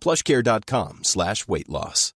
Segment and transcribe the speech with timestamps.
[0.00, 2.12] plushcare.com slash weight loss.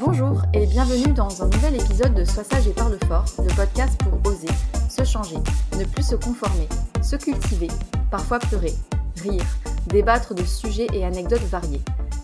[0.00, 4.00] Bonjour et bienvenue dans un nouvel épisode de Sois sage et parle fort, le podcast
[4.00, 4.48] pour oser,
[4.88, 5.36] se changer,
[5.78, 6.66] ne plus se conformer,
[7.02, 7.68] se cultiver,
[8.10, 8.74] parfois pleurer,
[9.22, 9.44] rire,
[9.88, 11.80] débattre de sujets et anecdotes variés.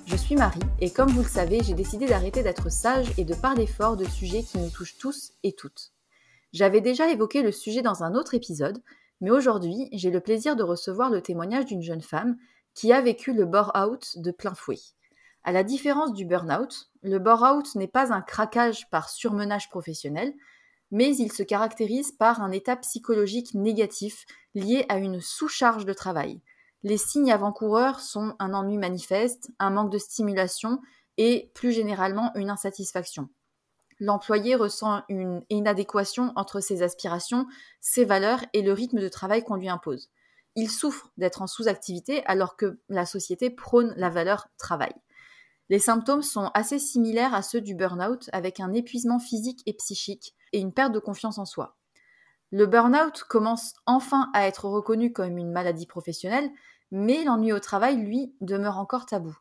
[0.07, 3.35] Je suis Marie et comme vous le savez, j'ai décidé d'arrêter d'être sage et de
[3.35, 5.93] parler fort de sujets qui nous touchent tous et toutes.
[6.53, 8.83] J'avais déjà évoqué le sujet dans un autre épisode,
[9.23, 12.37] mais aujourd'hui, j'ai le plaisir de recevoir le témoignage d'une jeune femme
[12.75, 14.79] qui a vécu le bore-out de plein fouet.
[15.43, 20.35] À la différence du burn-out, le bore-out n'est pas un craquage par surmenage professionnel,
[20.91, 26.43] mais il se caractérise par un état psychologique négatif lié à une sous-charge de travail,
[26.85, 30.81] les signes avant-coureurs sont un ennui manifeste, un manque de stimulation
[31.17, 33.31] et plus généralement une insatisfaction.
[34.01, 37.47] L'employé ressent une inadéquation entre ses aspirations,
[37.81, 40.11] ses valeurs et le rythme de travail qu'on lui impose.
[40.57, 44.93] Il souffre d'être en sous-activité alors que la société prône la valeur travail.
[45.71, 50.35] Les symptômes sont assez similaires à ceux du burn-out avec un épuisement physique et psychique
[50.53, 51.79] et une perte de confiance en soi.
[52.51, 56.53] Le burn-out commence enfin à être reconnu comme une maladie professionnelle,
[56.97, 59.37] mais l'ennui au travail, lui, demeure encore tabou.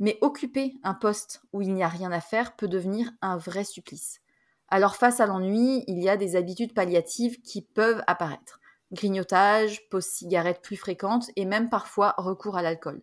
[0.00, 3.64] Mais occuper un poste où il n'y a rien à faire peut devenir un vrai
[3.64, 4.20] supplice.
[4.68, 8.60] Alors face à l'ennui, il y a des habitudes palliatives qui peuvent apparaître.
[8.92, 13.00] Grignotage, pause cigarette plus fréquente et même parfois recours à l'alcool.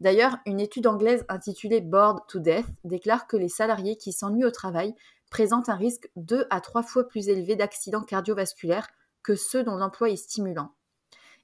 [0.00, 4.50] D'ailleurs, une étude anglaise intitulée Bored to Death déclare que les salariés qui s'ennuient au
[4.50, 4.94] travail
[5.30, 8.88] présentent un risque deux à trois fois plus élevé d'accidents cardiovasculaires
[9.22, 10.74] que ceux dont l'emploi est stimulant.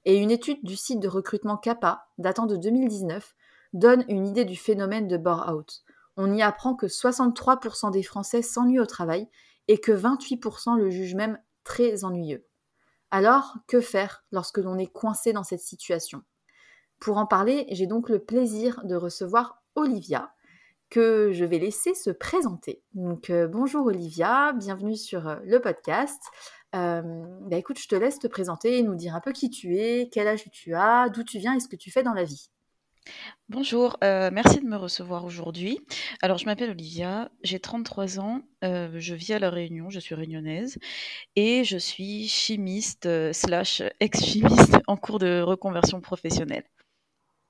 [0.05, 3.35] Et une étude du site de recrutement CAPA, datant de 2019,
[3.73, 5.83] donne une idée du phénomène de bore-out.
[6.15, 9.27] On y apprend que 63% des Français s'ennuient au travail
[9.67, 12.45] et que 28% le jugent même très ennuyeux.
[13.11, 16.21] Alors, que faire lorsque l'on est coincé dans cette situation?
[16.99, 20.31] Pour en parler, j'ai donc le plaisir de recevoir Olivia,
[20.89, 22.81] que je vais laisser se présenter.
[22.93, 26.21] Donc euh, bonjour Olivia, bienvenue sur euh, le podcast.
[26.75, 27.01] Euh,
[27.41, 30.09] bah, écoute, je te laisse te présenter et nous dire un peu qui tu es,
[30.11, 32.49] quel âge tu as, d'où tu viens et ce que tu fais dans la vie.
[33.49, 35.79] Bonjour, merci de me recevoir aujourd'hui.
[36.23, 40.79] Alors, je m'appelle Olivia, j'ai 33 ans, je vis à La Réunion, je suis réunionnaise
[41.35, 46.63] et je suis chimiste slash ex-chimiste en cours de reconversion professionnelle.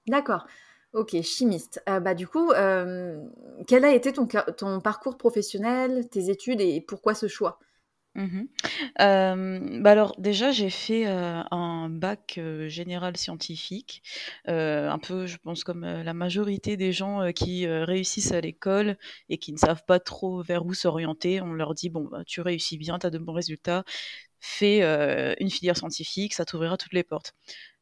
[0.07, 0.45] D'accord.
[0.93, 1.83] Ok, chimiste.
[1.89, 3.21] Euh, bah, du coup, euh,
[3.67, 7.59] quel a été ton, ton parcours professionnel, tes études et pourquoi ce choix?
[8.15, 8.43] Mmh
[9.01, 14.01] euh, bah alors déjà j'ai fait un bac général scientifique,
[14.47, 18.97] un peu je pense comme la majorité des gens qui réussissent à l'école
[19.29, 21.41] et qui ne savent pas trop vers où s'orienter.
[21.41, 23.83] On leur dit bon bah, tu réussis bien, tu as de bons résultats,
[24.39, 24.81] fais
[25.41, 27.33] une filière scientifique, ça t'ouvrira toutes les portes.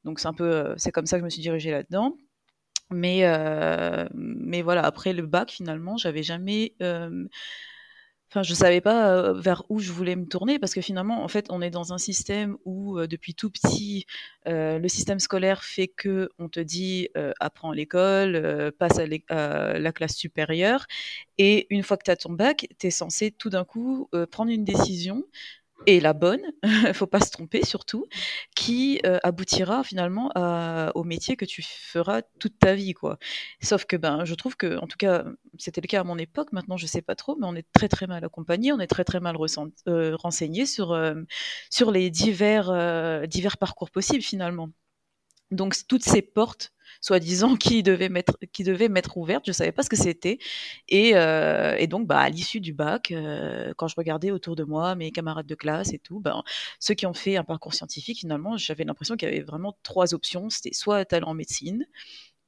[0.04, 2.18] Donc c'est un peu c'est comme ça que je me suis dirigée là-dedans.
[2.92, 6.76] Mais, euh, mais voilà, après le bac, finalement, j'avais jamais.
[8.36, 11.24] Euh, enfin, je savais pas euh, vers où je voulais me tourner parce que finalement,
[11.24, 14.06] en fait, on est dans un système où depuis tout petit,
[14.46, 17.10] le système scolaire fait que on te dit
[17.40, 20.86] apprends à l'école, passe à, à, la classe supérieure,
[21.38, 24.52] et une fois que tu as ton bac, tu es censé tout d'un coup prendre
[24.52, 25.24] une décision
[25.86, 26.42] et la bonne,
[26.94, 28.06] faut pas se tromper surtout,
[28.56, 30.32] qui euh, aboutira finalement
[30.96, 33.18] au métier que tu feras toute ta vie, quoi.
[33.62, 35.26] Sauf que ben, je trouve que, en tout cas,
[35.58, 36.52] c'était le cas à mon époque.
[36.52, 39.04] Maintenant, je sais pas trop, mais on est très très mal accompagné, on est très
[39.04, 39.36] très mal
[39.88, 41.16] euh, renseigné sur euh,
[41.70, 44.70] sur les divers divers parcours possibles finalement.
[45.54, 49.44] Donc toutes ces portes soi-disant qui devait mettre qui devait mettre ouverte.
[49.46, 50.40] Je savais pas ce que c'était.
[50.90, 54.64] Et, euh, et, donc, bah, à l'issue du bac, euh, quand je regardais autour de
[54.64, 56.44] moi mes camarades de classe et tout, ben,
[56.80, 60.14] ceux qui ont fait un parcours scientifique, finalement, j'avais l'impression qu'il y avait vraiment trois
[60.14, 60.50] options.
[60.50, 61.86] C'était soit talent en médecine,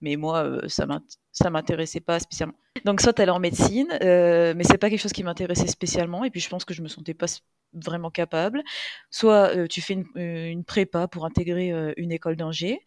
[0.06, 0.86] mais moi, euh, ça
[1.32, 2.54] ça m'intéressait pas spécialement.
[2.86, 6.30] Donc soit aller en médecine, euh, mais c'est pas quelque chose qui m'intéressait spécialement, et
[6.30, 7.26] puis je pense que je me sentais pas
[7.74, 8.64] vraiment capable.
[9.10, 12.82] Soit euh, tu fais euh, une, prépa pour intégrer une école d'ingé,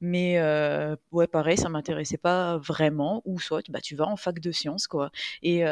[0.00, 0.40] mais
[1.12, 3.22] ouais pareil, ça m'intéressait pas vraiment.
[3.24, 5.12] Ou soit bah, tu vas en fac de sciences quoi.
[5.42, 5.62] Et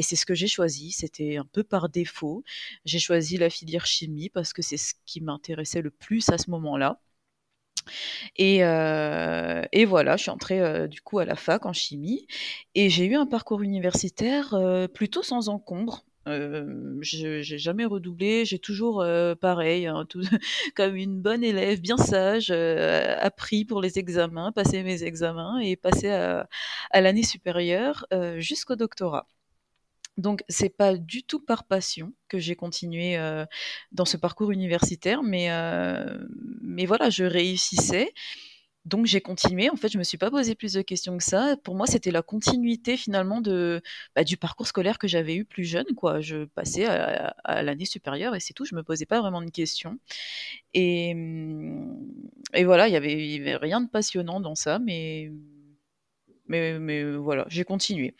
[0.00, 0.90] c'est ce que j'ai choisi.
[0.92, 2.42] C'était un peu par défaut.
[2.86, 6.50] J'ai choisi la filière chimie parce que c'est ce qui m'intéressait le plus à ce
[6.50, 6.98] moment-là.
[8.36, 12.26] Et, euh, et, voilà, je suis entrée euh, du coup à la fac en chimie
[12.74, 16.04] et j'ai eu un parcours universitaire euh, plutôt sans encombre.
[17.00, 19.04] j'ai jamais redoublé, j'ai toujours
[19.40, 20.06] pareil, hein,
[20.76, 26.08] comme une bonne élève, bien sage, appris pour les examens, passé mes examens et passé
[26.08, 28.06] à l'année supérieure
[28.38, 29.26] jusqu'au doctorat.
[30.20, 33.46] Donc c'est pas du tout par passion que j'ai continué euh,
[33.90, 36.18] dans ce parcours universitaire, mais, euh,
[36.60, 38.12] mais voilà, je réussissais.
[38.84, 39.70] Donc j'ai continué.
[39.70, 41.56] En fait, je me suis pas posé plus de questions que ça.
[41.64, 43.82] Pour moi, c'était la continuité finalement de
[44.14, 45.86] bah, du parcours scolaire que j'avais eu plus jeune.
[45.96, 48.64] Quoi, je passais à, l'année supérieure et c'est tout.
[48.64, 49.98] Je me posais pas vraiment de questions.
[50.74, 51.10] Et,
[52.54, 55.30] et voilà, il y avait rien de passionnant dans ça, mais
[56.50, 58.14] mais, voilà, j'ai continué.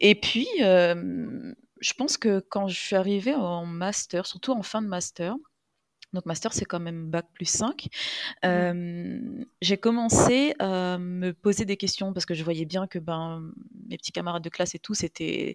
[0.00, 4.88] Et puis, je pense que quand je suis arrivée en master, surtout en fin de
[4.88, 5.36] master,
[6.14, 7.88] donc master c'est quand même bac plus 5,
[8.44, 9.44] mmh.
[9.60, 13.50] j'ai commencé à me poser des questions parce que je voyais bien que ben,
[13.88, 15.54] mes petits camarades de classe et tout, c'était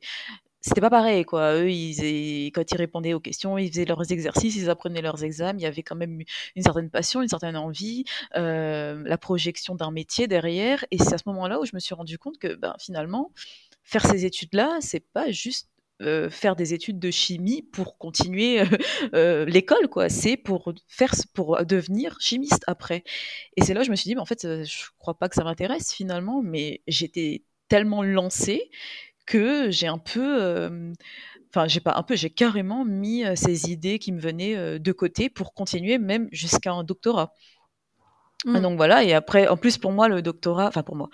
[0.64, 1.56] c'était pas pareil quoi.
[1.56, 5.60] Eux, ils, quand ils répondaient aux questions, ils faisaient leurs exercices, ils apprenaient leurs examens.
[5.60, 6.22] Il y avait quand même
[6.56, 8.06] une certaine passion, une certaine envie,
[8.38, 10.86] euh, la projection d'un métier derrière.
[10.90, 13.32] Et c'est à ce moment-là où je me suis rendu compte que ben, finalement,
[13.84, 15.70] faire ces études-là, c'est pas juste
[16.02, 18.64] euh, faire des études de chimie pour continuer
[19.14, 20.08] euh, l'école, quoi.
[20.08, 23.04] C'est pour faire, pour devenir chimiste après.
[23.58, 25.36] Et c'est là où je me suis dit, mais en fait, je crois pas que
[25.36, 28.70] ça m'intéresse finalement, mais j'étais tellement lancée
[29.26, 30.92] que j'ai un peu,
[31.50, 35.30] enfin j'ai pas un peu, j'ai carrément mis ces idées qui me venaient de côté
[35.30, 37.34] pour continuer même jusqu'à un doctorat.
[38.46, 38.60] Mmh.
[38.60, 41.10] Donc voilà, et après, en plus pour moi le doctorat, enfin pour moi,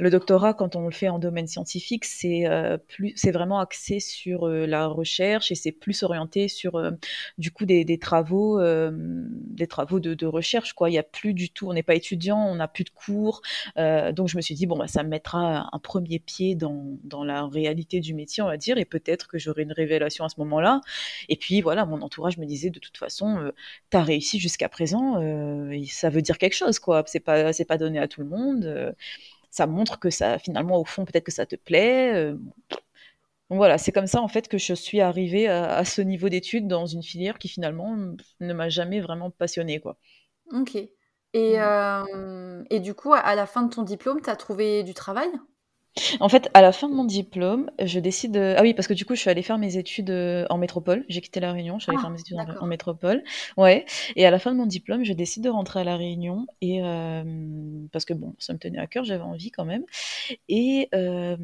[0.00, 2.78] le doctorat, quand on le fait en domaine scientifique, c'est euh,
[3.26, 6.92] vraiment axé sur euh, la recherche et c'est plus orienté sur euh,
[7.36, 10.74] du coup des, travaux, des travaux de, recherche.
[10.86, 13.42] Il y a plus du tout, on n'est pas étudiant, on n'a plus de cours,
[13.76, 17.24] donc je me suis dit bon, bah, ça me mettra un premier pied dans, dans
[17.24, 20.40] la réalité du métier, on va dire, et peut-être que j'aurai une révélation à ce
[20.40, 20.80] moment-là.
[21.28, 23.52] Et puis voilà, mon entourage me disait de toute façon,
[23.90, 25.20] tu as réussi jusqu'à présent,
[25.88, 27.02] ça veut dire quelque chose, quoi.
[27.06, 28.94] C'est pas, c'est pas donné à tout le monde
[29.50, 32.12] ça montre que ça, finalement, au fond, peut-être que ça te plaît.
[32.14, 32.36] Euh,
[33.50, 36.68] donc voilà, c'est comme ça en fait que je suis arrivée à, ce niveau d'études
[36.68, 37.96] dans une filière qui finalement
[38.38, 39.80] ne m'a jamais vraiment passionnée.
[39.80, 39.98] Quoi.
[40.52, 40.76] Ok.
[40.76, 41.60] Et, mmh.
[41.60, 45.28] euh, et du coup, à la fin de ton diplôme, tu as trouvé du travail?
[46.20, 48.36] En fait, à la fin de mon diplôme, je décide.
[48.36, 51.04] Ah oui, parce que du coup, je suis allée faire mes études euh, en métropole.
[51.08, 53.22] J'ai quitté la Réunion, je suis allée ah, faire mes études en, métropole.
[53.56, 53.84] Ouais.
[54.16, 56.82] Et à la fin de mon diplôme, je décide de rentrer à la Réunion et
[56.82, 57.24] euh,
[57.92, 59.84] parce que bon, ça me tenait à cœur, j'avais envie quand même.
[60.48, 61.36] Et euh,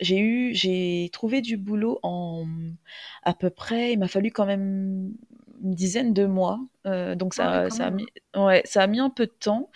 [0.00, 2.44] j'ai eu, j'ai trouvé du boulot en
[3.22, 3.92] à peu près.
[3.92, 5.12] Il m'a fallu quand même
[5.66, 6.60] une dizaine de mois.
[6.86, 8.06] Euh, donc ça, ah ça, a mis,
[8.36, 9.70] ouais, ça a mis un peu de temps.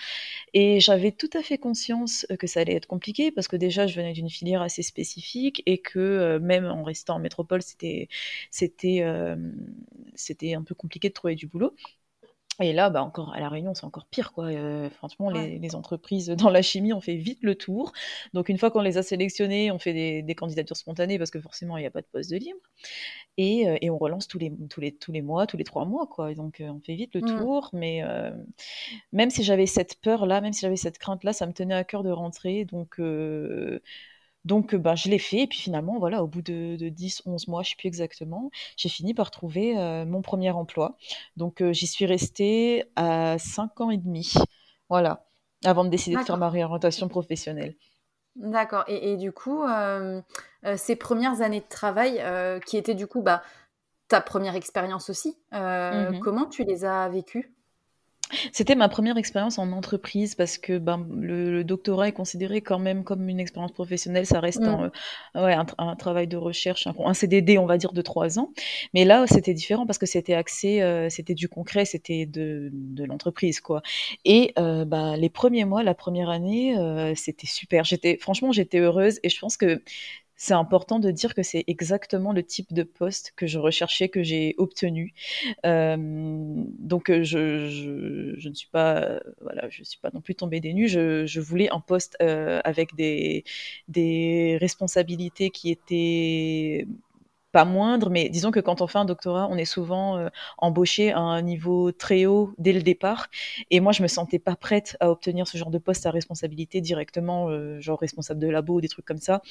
[0.55, 3.87] Et j'avais tout à fait conscience euh, que ça allait être compliqué parce que déjà,
[3.87, 8.09] je venais d'une filière assez spécifique et que euh, même en restant en métropole, c'était,
[8.51, 9.05] c'était,
[10.15, 11.75] c'était un peu compliqué de trouver du boulot.
[12.61, 14.47] Et là, bah encore à la Réunion, c'est encore pire, quoi.
[14.47, 17.93] Euh, franchement, les, entreprises dans la chimie, ont fait vite le tour.
[18.35, 21.77] Donc une fois qu'on les a sélectionnés, on fait des, candidatures spontanées parce que forcément,
[21.79, 22.61] il n'y a pas de poste de libre.
[23.39, 25.85] Et, euh, et, on relance tous les, tous, les, tous les mois, tous les trois
[25.87, 26.35] mois, quoi.
[26.35, 27.39] donc euh, on fait vite le mmh.
[27.39, 27.71] tour.
[27.73, 28.03] Mais
[29.13, 32.03] même si j'avais cette peur-là, même si j'avais cette crainte-là, ça me tenait à cœur
[32.03, 32.67] de rentrer.
[32.67, 33.01] Donc
[34.45, 35.41] donc, bah, je l'ai fait.
[35.41, 38.51] Et puis finalement, voilà, au bout de, 10, 11 mois, je ne sais plus exactement,
[38.77, 39.75] j'ai fini par trouver
[40.07, 40.97] mon premier emploi.
[41.37, 44.33] Donc, j'y suis restée à 5 ans et demi.
[44.89, 45.25] Voilà,
[45.65, 47.77] avant de décider de faire ma réorientation professionnelle.
[48.37, 48.85] D'accord.
[48.89, 49.63] Et, du coup,
[50.77, 52.23] ces premières années de travail,
[52.67, 53.43] qui étaient du coup bah,
[54.09, 57.55] ta première expérience aussi, mmh comment tu les as vécues?
[58.53, 63.05] C'était ma première expérience en entreprise parce que ben, le, doctorat est considéré quand même
[63.05, 64.27] comme une expérience professionnelle.
[64.27, 64.91] Ça reste un,
[65.37, 68.53] euh, ouais, un, travail de recherche, un, CDD, on va dire, de trois ans.
[68.95, 73.05] Mais là, c'était différent parce que c'était axé, euh, c'était du concret, c'était de, de
[73.05, 73.83] l'entreprise, quoi.
[74.25, 76.77] Et euh, bah, les premiers mois, la première année,
[77.17, 77.85] c'était super.
[77.85, 79.83] J'étais, franchement, j'étais heureuse et je pense que
[80.43, 84.23] c'est important de dire que c'est exactement le type de poste que je recherchais, que
[84.23, 85.13] j'ai obtenu.
[85.67, 85.99] Euh,
[86.79, 90.73] donc euh, je, je, ne suis pas, voilà, je suis pas non plus tombée des
[90.73, 90.89] nues.
[90.89, 93.45] Je, je voulais un poste euh, avec des,
[93.89, 96.87] des responsabilités qui étaient
[97.53, 101.19] pas moindres, mais disons que quand on fait un doctorat, on est souvent embauché à
[101.19, 103.29] un niveau très haut dès le départ.
[103.71, 106.81] Et moi, je me sentais pas prête à obtenir ce genre de poste à responsabilité
[106.81, 107.49] directement,
[107.81, 109.43] genre responsable de labo ou des trucs comme ça.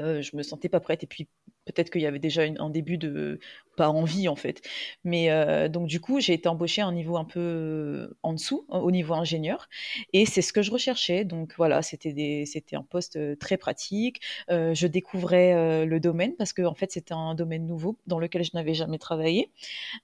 [0.00, 1.02] Euh, je me sentais pas prête.
[1.04, 1.28] Et puis
[1.64, 3.38] peut-être qu'il y avait déjà un début de
[3.74, 4.62] pas envie en fait.
[5.04, 8.32] Mais euh, donc du coup, j'ai été embauchée à un niveau un peu euh, en
[8.32, 9.68] dessous, au niveau ingénieur,
[10.12, 11.24] et c'est ce que je recherchais.
[11.24, 14.20] Donc voilà, c'était un poste euh, très pratique.
[14.48, 18.50] je découvrais le domaine parce que en fait c'était un domaine nouveau dans lequel je
[18.54, 19.50] n'avais jamais travaillé.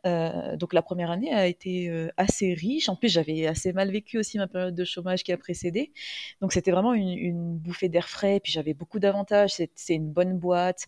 [0.04, 2.88] donc la première année a été assez riche.
[2.88, 5.92] En plus, j'avais assez mal vécu aussi ma période de chômage qui a précédé.
[6.40, 8.40] Donc c'était vraiment une, bouffée d'air frais.
[8.40, 9.52] Puis j'avais beaucoup d'avantages.
[9.74, 10.86] C'est une bonne boîte.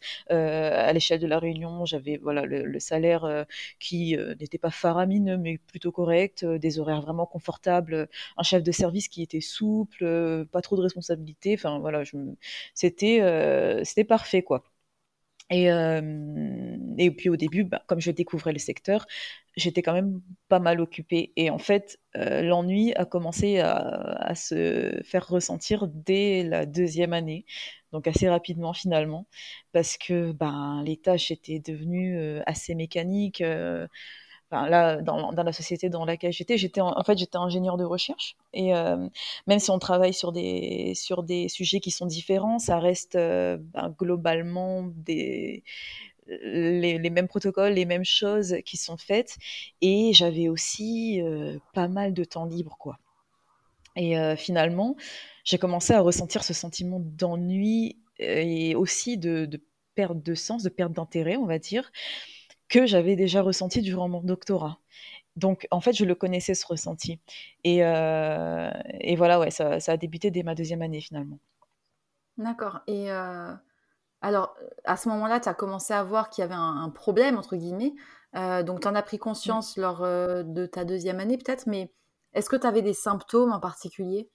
[0.71, 3.45] À l'échelle de la Réunion, j'avais voilà le, salaire euh,
[3.79, 8.63] qui euh, n'était pas faramineux, mais plutôt correct, euh, des horaires vraiment confortables, un chef
[8.63, 11.55] de service qui était souple, pas trop de responsabilités.
[11.55, 12.03] Enfin voilà,
[12.75, 13.21] c'était
[13.85, 14.65] c'était parfait quoi.
[15.51, 15.67] Et,
[16.99, 19.07] et, puis au début, bah, comme je découvrais le secteur,
[19.57, 21.33] j'étais quand même pas mal occupée.
[21.37, 27.45] Et en fait, l'ennui a commencé à, se faire ressentir dès la deuxième année
[27.93, 29.27] donc assez rapidement finalement,
[29.73, 33.41] parce que ben, les tâches étaient devenues euh, assez mécaniques.
[33.43, 33.87] Euh,
[34.51, 38.75] là, dans, la société dans laquelle j'étais, j'étais en, fait j'étais ingénieur de recherche et
[38.77, 39.09] euh,
[39.47, 43.95] même si on travaille sur des sur des sujets qui sont différents, ça reste ben,
[43.99, 45.65] globalement des
[46.27, 49.39] les, les, mêmes protocoles, les mêmes choses qui sont faites
[49.81, 51.23] et j'avais aussi
[51.73, 52.99] pas mal de temps libre quoi.
[53.97, 54.97] Et finalement,
[55.45, 59.49] j'ai commencé à ressentir ce sentiment d'ennui et aussi de,
[59.95, 61.91] perte de sens, de perte d'intérêt, on va dire,
[62.69, 64.79] que j'avais déjà ressenti durant mon doctorat.
[65.37, 67.21] Donc, en fait, je le connaissais, ce ressenti.
[67.65, 71.39] Et, et voilà, ouais, ça, a débuté dès ma deuxième année, finalement.
[72.39, 72.81] D'accord.
[72.87, 73.11] Et
[74.21, 77.57] alors, à ce moment-là, tu as commencé à voir qu'il y avait un, problème, entre
[77.57, 77.95] guillemets.
[78.35, 81.91] donc, tu en as pris conscience lors de ta deuxième année, peut-être, mais
[82.35, 84.29] est-ce que tu avais des symptômes en particulier?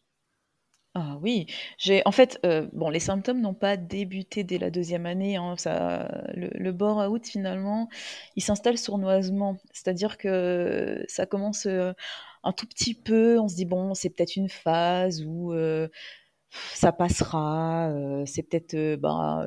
[1.00, 1.46] Ah oui,
[1.78, 5.54] j'ai en fait, heu, bon, les symptômes n'ont pas débuté dès la deuxième année, hein,
[5.58, 7.88] ça le le burn-out finalement,
[8.36, 9.58] il s'installe sournoisement.
[9.74, 11.94] C'est-à-dire que ça commence, heu,
[12.44, 15.92] un tout petit peu, on se dit: «Bon, c'est peut-être une phase où, heu,
[16.52, 17.92] ça passera,
[18.26, 19.46] c'est peut-être, ben,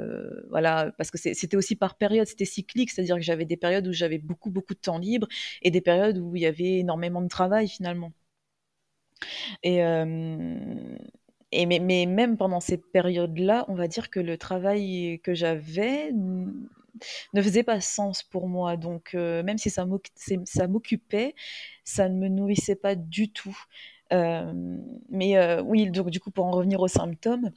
[0.50, 3.92] voilà» parce que c'était aussi par période, c'était cyclique, c'est-à-dire que j'avais des périodes où
[3.92, 5.28] j'avais beaucoup, beaucoup de temps libre
[5.62, 8.12] et des périodes où il y avait énormément de travail finalement.
[9.62, 9.80] Et
[11.52, 16.12] et mais mais même pendant ces périodes-là, on va dire que le travail que j'avais
[16.12, 18.76] ne faisait pas sens pour moi.
[18.76, 21.34] Donc même si ça m'occupait,
[21.84, 23.56] ça ne me nourrissait pas du tout.
[24.12, 27.50] Mais oui, donc du coup, pour en revenir aux symptômes,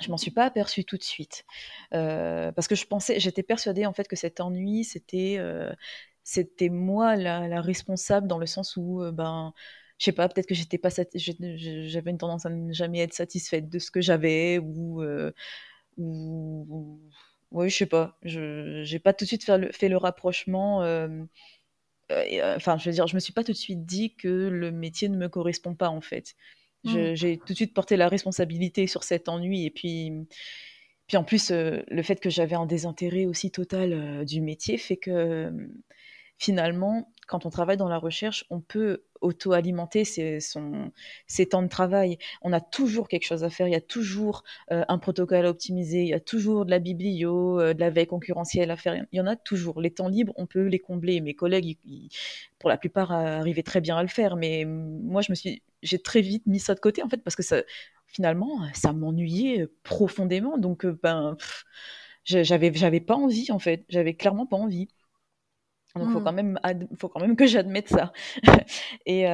[0.00, 1.44] je m'en suis pas aperçue tout de suite.
[1.90, 5.38] Parce que je pensais j'étais persuadée en fait que cet ennui, c'était,
[6.24, 9.52] c'était moi la la responsable dans le sens où, ben,
[9.98, 13.68] je sais pas, peut-être que j'étais pas j'avais une tendance à ne jamais être satisfaite
[13.68, 15.34] de ce que j'avais ou, heu,
[15.98, 17.00] ou
[17.50, 21.28] ouais, je sais pas, je j'ai pas tout de suite le fait le rapprochement, hem,
[22.12, 24.14] heu et heu, enfin, je veux dire, je me suis pas tout de suite dit
[24.16, 26.34] que le métier ne me correspond pas, en fait.
[26.84, 27.14] Mmh.
[27.14, 30.12] J'ai tout de suite porté la responsabilité sur cet ennui et puis
[31.08, 35.50] puis en plus, le fait que j'avais un désintérêt aussi total, du métier fait que,
[36.38, 42.18] finalement, quand on travaille dans la recherche, on peut auto-alimenter ses temps de travail.
[42.42, 45.50] On a toujours quelque chose à faire, il y a toujours, heu, un protocole à
[45.50, 48.94] optimiser, il y a toujours de la biblio, heu, de la veille concurrentielle à faire,
[49.12, 49.80] il y en a toujours.
[49.80, 51.20] Les temps libres, on peut les combler.
[51.20, 51.78] Mes collègues,
[52.58, 55.98] pour la plupart, arrivaient très bien à le faire, mais moi, je me suis j'ai
[56.00, 57.62] très vite mis ça de côté, en fait, parce que ça
[58.08, 61.36] finalement, ça m'ennuyait, profondément donc heu, ben,
[62.24, 64.88] j'avais j'avais pas envie, en fait, j'avais clairement pas envie.
[65.96, 66.24] Donc faut Mmh.
[66.24, 66.58] quand même
[66.98, 68.12] faut quand même que j'admette ça
[69.06, 69.26] et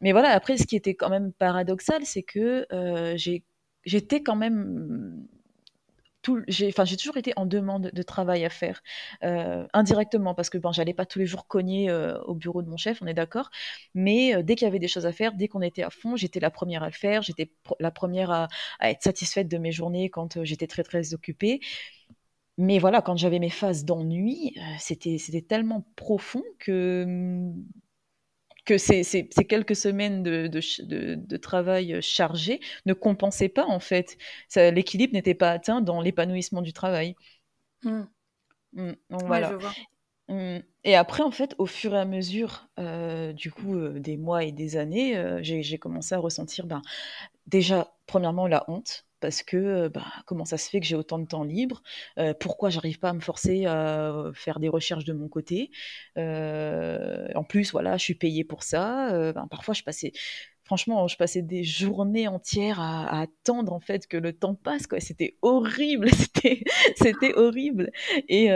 [0.00, 2.66] mais voilà, après ce qui était quand même paradoxal, c'est que,
[3.84, 5.26] j'étais quand même
[6.22, 8.82] tout j'ai toujours été en demande de travail à faire,
[9.22, 11.92] indirectement parce que, bon, j'allais pas tous les jours cogner,
[12.24, 13.50] au bureau de mon chef, on est d'accord,
[13.94, 16.40] mais dès qu'il y avait des choses à faire, dès qu'on était à fond, j'étais
[16.40, 18.48] la première à le faire, j'étais la première à
[18.80, 21.60] à être satisfaite de mes journées quand, j'étais très, très occupée.
[22.60, 27.06] Mais voilà, quand j'avais mes phases d'ennui, heu, c'était tellement profond que,
[28.66, 32.92] que ces ces ces quelques semaines de de ch de de travail, heu, chargé ne
[32.94, 34.16] compensaient pas, en fait.
[34.56, 37.16] L'équilibre n'était pas atteint dans l'épanouissement du travail.
[37.82, 38.06] Mmh.
[38.74, 39.76] Mmh, donc Ouais, je voilà.
[40.30, 44.16] Mmh et après, en fait, au fur et à mesure, heu, du coup, heu, des
[44.16, 46.80] mois et des années, heu, j'ai commencé à ressentir, ben,
[47.46, 51.26] déjà, premièrement, la honte parce que, bah, comment ça se fait que j'ai autant de
[51.26, 51.82] temps libre?
[52.18, 55.70] Heu, pourquoi j'arrive pas à me forcer à faire des recherches de mon côté?
[56.16, 60.12] En plus, voilà, je suis payée pour ça, ben, parfois je passais
[60.64, 64.84] franchement, je passais des journées entières à attendre, en fait, que le temps passe.
[65.00, 66.08] C'était horrible,
[66.96, 67.90] c'était horrible
[68.28, 68.50] et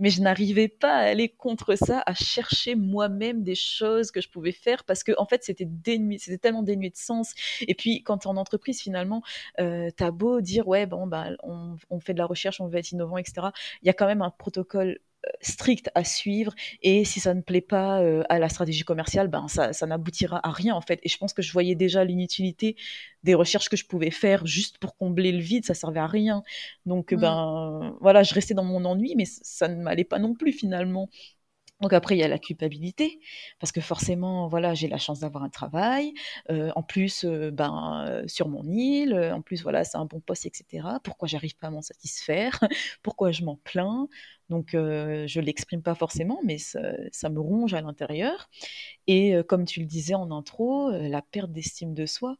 [0.00, 4.28] mais je n'arrivais pas à aller contre ça, à chercher moi-même des choses que je
[4.30, 8.24] pouvais faire parce qu'en fait, c'était dénué c'était tellement dénué de sens et puis quand
[8.24, 9.22] es en entreprise finalement,
[9.60, 12.68] heu, tu as beau dire: «Ouais, bon, bah, on on fait de la recherche, on
[12.68, 13.52] veut être innovant et cetera».
[13.82, 14.98] Il y a quand même un protocole,
[15.40, 19.48] strict à suivre et si ça ne plaît pas, heu, à la stratégie commerciale, ben,
[19.48, 22.76] ça ça n'aboutira à rien, en fait et je pense que je voyais déjà l'inutilité
[23.22, 26.42] des recherches que je pouvais faire juste pour combler le vide, ça servait à rien
[26.86, 27.36] donc Mmh.
[27.36, 31.10] ben, voilà, je restais dans mon ennui mais ça ne m'allait pas non plus finalement.
[31.80, 33.20] Donc après, il y a la culpabilité,
[33.58, 36.12] parce que forcément, voilà, j'ai la chance d'avoir un travail,
[36.50, 40.52] heu, en plus, ben, sur mon île, en plus, voilà, c'est un bon poste et
[40.54, 41.00] cetera.
[41.00, 42.60] Pourquoi j'arrive pas à m'en satisfaire?
[43.02, 44.08] Pourquoi je m'en plains?
[44.50, 48.50] Donc heu, je l'exprime pas forcément, mais ça me ronge à l'intérieur.
[49.06, 52.36] Et heu, comme tu le disais en intro, heu, la perte d'estime de soi,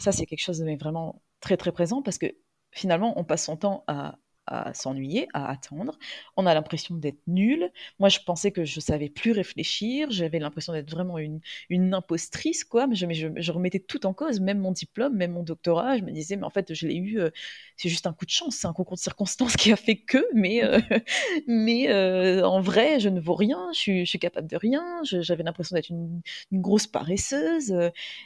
[0.00, 2.26] ça, c'est quelque chose de vraiment très, très présent parce que
[2.72, 5.98] finalement, on passe son temps à à s'ennuyer, à attendre.
[6.36, 7.70] On a l'impression d'être nul.
[7.98, 10.08] Moi, je pensais que je savais plus réfléchir.
[10.10, 12.86] J'avais l'impression d'être vraiment une une impostrice, quoi.
[12.86, 15.96] Mais je je je remettais tout en cause, même mon diplôme, même mon doctorat.
[15.98, 17.32] Je me disais: «Mais en fait, je l'ai eu, heu,
[17.76, 20.18] c'est juste un coup de chance, c'est un concours de circonstances qui a fait que,
[20.34, 20.78] mais heu,
[21.46, 24.82] mais heu, en vrai, je ne vaux rien, je suis je suis capable de rien».
[25.04, 26.20] J'avais l'impression d'être une
[26.52, 27.74] une grosse paresseuse,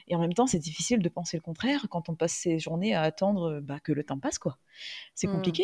[0.09, 2.95] et en même temps, c'est difficile de penser le contraire quand on passe ses journées
[2.95, 4.59] à attendre, bah, que le temps passe, quoi.
[5.15, 5.59] C'est Mmh.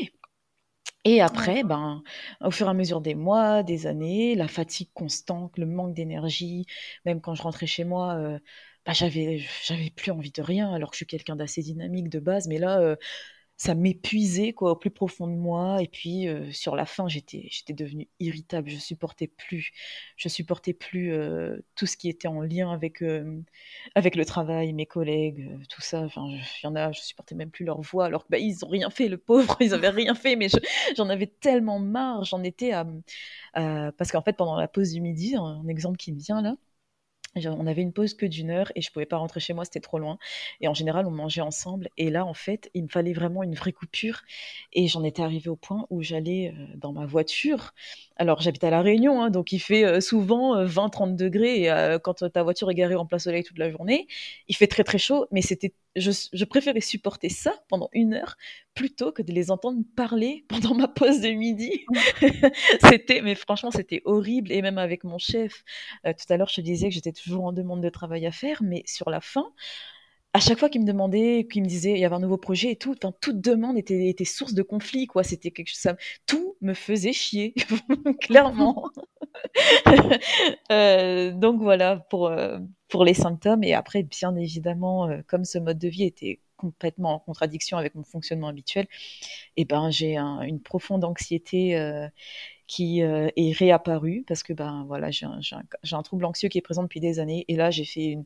[1.05, 2.03] Et après, ben,
[2.41, 6.67] au fur et à mesure des mois, des années, la fatigue constante, le manque d'énergie,
[7.05, 8.41] même quand je rentrais chez moi, heu,
[8.87, 12.21] bah, j'avais j'avais plus envie de rien alors que je suis quelqu'un d'assez dynamique de
[12.21, 12.97] base, mais là, heu
[13.57, 15.81] ça m'épuisait quoi au plus profond de moi.
[15.83, 18.69] Et puis euh, sur la fin j'étais j'étais devenue irritable.
[18.71, 19.73] Je supportais plus
[20.17, 23.41] je supportais plus euh, tout ce qui était en lien avec euh,
[23.95, 26.01] avec le travail mes collègues tout ça.
[26.03, 28.65] Enfin il y en a je supportais même plus leur voix alors que bah, ils
[28.65, 29.57] ont rien fait le pauvre.
[29.61, 30.49] Ils avaient rien fait mais
[30.97, 32.25] j'en avais tellement marre.
[32.25, 32.87] J'en étais à,
[33.55, 36.57] parce qu'en fait pendant la pause du midi un exemple qui me vient là
[37.37, 39.81] on avait une pause que d'une heure et je pouvais pas rentrer chez moi, c'était
[39.81, 40.19] trop loin.
[40.61, 41.89] Et en général, on mangeait ensemble.
[41.97, 44.23] Et là, en fait, il me fallait vraiment une vraie coupure.
[44.73, 47.73] Et j'en étais arrivée au point où j'allais euh, dans ma voiture.
[48.17, 51.63] Alors, j'habite à La Réunion, hein, donc il fait euh, souvent 20-30 euh, degrés.
[51.65, 54.07] Et quand ta voiture est garée en plein soleil toute la journée,
[54.49, 55.27] il fait très très chaud.
[55.33, 58.37] Mais c'était, je, je préférais supporter ça pendant une heure
[58.75, 61.85] plutôt que de les entendre parler pendant ma pause de midi.
[62.89, 64.53] c'était, mais franchement, c'était horrible.
[64.53, 65.65] Et même avec mon chef,
[66.05, 68.63] tout à l'heure, je te disais que j'étais toujours en demande de travail à faire,
[68.63, 69.53] mais sur la fin,
[70.35, 72.73] à chaque fois qu'il me demandait, qu'il me disait il y avait un nouveau projet
[72.73, 75.23] et tout, toute demande était, source de conflit, quoi.
[75.23, 75.95] C'était quelque chose,
[76.27, 77.55] tout me faisait chier,
[78.21, 78.91] clairement.
[80.71, 83.65] Euh, donc voilà pour, euh, pour les symptômes.
[83.65, 87.95] Et après, bien évidemment, euh, comme ce mode de vie était complètement en contradiction avec
[87.95, 88.87] mon fonctionnement habituel,
[89.57, 91.77] et eh ben j'ai une profonde anxiété
[92.67, 95.41] qui euh, est réapparu parce que ben voilà j'ai un,
[95.93, 98.25] un, trouble anxieux qui est présent depuis des années et là j'ai fait une,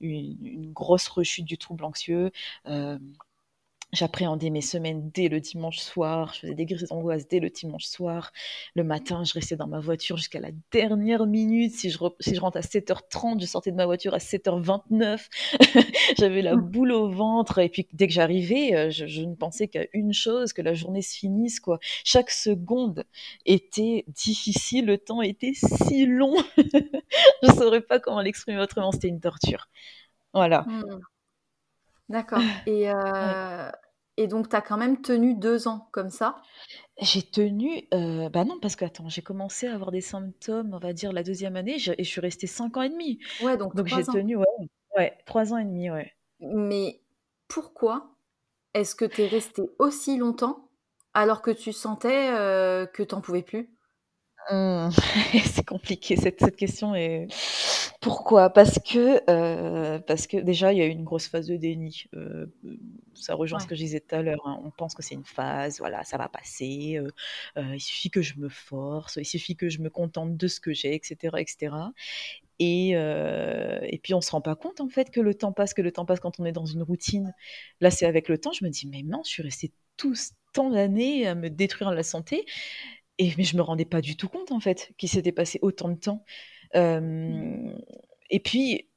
[0.00, 2.30] une, une, grosse rechute du trouble anxieux
[2.66, 2.98] euh,
[3.92, 7.86] J'appréhendais mes semaines dès le dimanche soir, je faisais des crises d'angoisse dès le dimanche
[7.86, 8.32] soir.
[8.74, 11.72] Le matin, je restais dans ma voiture jusqu'à la dernière minute.
[11.72, 15.28] Si je, si je rentre à 7h30, je sortais de ma voiture à 7h29.
[16.18, 16.60] J'avais la mmh.
[16.60, 17.60] boule au ventre.
[17.60, 21.00] Et puis, dès que j'arrivais, euh, je, ne pensais qu'à une chose, que la journée
[21.00, 21.58] se finisse.
[21.58, 21.78] Quoi.
[22.04, 23.04] Chaque seconde
[23.46, 26.36] était difficile, le temps était si long.
[26.58, 29.70] je ne saurais pas comment l'exprimer autrement, c'était une torture.
[30.34, 30.66] Voilà.
[30.68, 31.00] Mmh.
[32.08, 33.70] D'accord et euh,
[34.16, 36.48] et donc tu as quand même tenu deux ans comme ça?
[37.00, 40.78] J'ai tenu, euh, bah, non parce que attends, j'ai commencé à avoir des symptômes, on
[40.78, 43.20] va dire la deuxième année, et je suis restée 5 ans et demi.
[43.38, 44.44] Ouais, donc Donc j'ai tenu, ouais,
[44.96, 46.12] ouais, 3 ans et demi, ouais.
[46.40, 47.00] Mais
[47.48, 48.10] pourquoi
[48.74, 50.70] est-ce que tu es restée aussi longtemps
[51.14, 53.70] alors que tu sentais, euh, que tu en pouvais plus?
[54.50, 54.90] Mmh.
[55.44, 57.26] C'est compliqué cette cette question est
[58.00, 58.50] pourquoi?
[58.50, 62.04] Parce que, heu, parce que déjà, il y a eu une grosse phase de déni,
[62.14, 62.50] heu,
[63.14, 64.60] ça rejoint ce que je disais tout à l'heure, hein.
[64.64, 67.12] On pense que c'est une phase, voilà, ça va passer, heu,
[67.74, 70.72] il suffit que je me force, il suffit que je me contente de ce que
[70.72, 71.46] j'ai et cetera et
[72.60, 72.92] et
[73.94, 75.92] et puis on se rend pas compte, en fait, que le temps passe, que le
[75.92, 77.34] temps passe quand on est dans une routine.
[77.80, 80.30] Là, c'est avec le temps, je me dis: «Mais non, je suis restée tout ce
[80.54, 82.44] temps d'années à me détruire la santé»
[83.18, 85.88] et mais je me rendais pas du tout compte, en fait, qu'il s'était passé autant
[85.88, 86.24] de temps.
[86.74, 88.88] Et puis,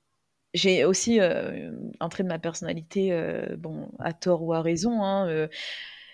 [0.54, 3.12] j'ai aussi un trait de ma personnalité,
[3.58, 5.48] bon, à tort ou à raison, hein,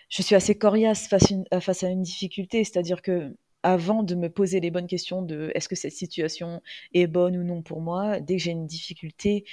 [0.10, 4.60] je suis assez coriace face, face à une difficulté, c'est-à-dire que avant de me poser
[4.62, 6.62] les bonnes questions de est-ce que cette situation
[6.94, 9.44] est bonne ou non pour moi, dès que j'ai une difficulté,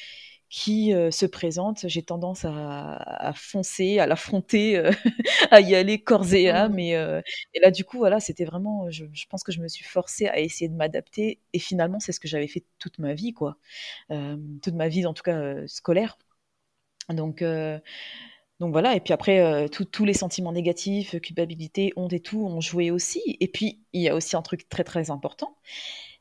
[0.48, 4.92] qui euh, se présente, j'ai tendance à, foncer, à l'affronter, euh,
[5.50, 6.78] à y aller corps et mmh âme.
[6.78, 7.22] Euh,
[7.54, 10.38] et, là, du coup, voilà, c'était vraiment, je, pense que je me suis forcée à
[10.38, 11.40] essayer de m'adapter.
[11.52, 13.56] Et finalement, c'est ce que j'avais fait toute ma vie, quoi.
[14.62, 16.18] toute ma vie, en tout cas, scolaire.
[17.08, 17.42] Donc,
[18.60, 22.90] donc voilà, et puis après, tous les sentiments négatifs, culpabilité, honte et tout, ont joué
[22.90, 23.36] aussi.
[23.40, 25.56] Et puis, il y a aussi un truc très, très important,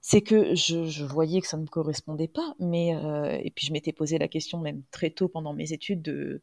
[0.05, 3.71] c'est que je, voyais que ça ne me correspondait pas, mais euh, et puis je
[3.71, 6.41] m'étais posé la question même très tôt pendant mes études de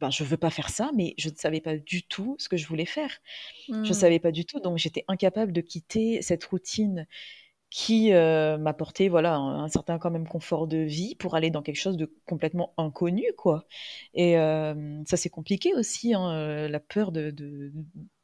[0.00, 2.56] ben, je veux pas faire ça, mais je ne savais pas du tout ce que
[2.56, 3.16] je voulais faire.
[3.68, 3.92] Je ne mmh.
[3.92, 7.06] savais pas du tout, donc j'étais incapable de quitter cette routine
[7.76, 11.76] qui euh, m'apportait voilà un, certain quand même confort de vie pour aller dans quelque
[11.76, 13.66] chose de complètement inconnu quoi.
[14.14, 17.30] Et euh, ça c'est compliqué aussi, hein, la peur de,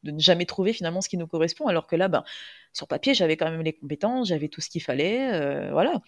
[0.03, 2.25] de ne jamais trouver finalement ce qui nous correspond, alors que là, ben,
[2.73, 6.01] sur papier, j'avais quand même les compétences, j'avais tout ce qu'il fallait, euh, voilà.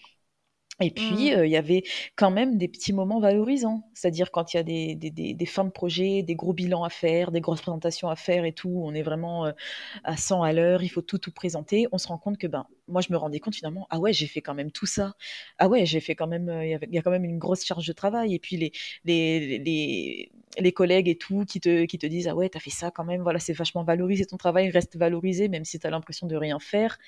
[0.81, 1.39] Et puis, mmh.
[1.39, 1.85] euh, il y avait
[2.17, 3.89] quand même des petits moments valorisants.
[3.95, 6.91] C'est-à-dire quand il y a des, des, des, fins de projet, des gros bilans à
[6.91, 9.53] faire, des grosses présentations à faire et tout, on est vraiment euh,
[10.03, 11.87] à 100 à l'heure, il faut tout, tout présenter.
[11.93, 14.27] On se rend compte que, ben, moi, je me rendais compte finalement, ah ouais, j'ai
[14.27, 15.15] fait quand même tout ça.
[15.59, 17.93] Ah ouais, j'ai fait quand même, il y, a quand même une grosse charge de
[17.93, 18.35] travail.
[18.35, 18.73] Et puis, les,
[19.05, 22.71] les, les, les collègues et tout qui te, qui te disent ah ouais t'as fait
[22.71, 25.91] ça quand même voilà c'est vachement valorisé ton travail reste valorisé même si tu as
[25.91, 26.99] l'impression de rien faire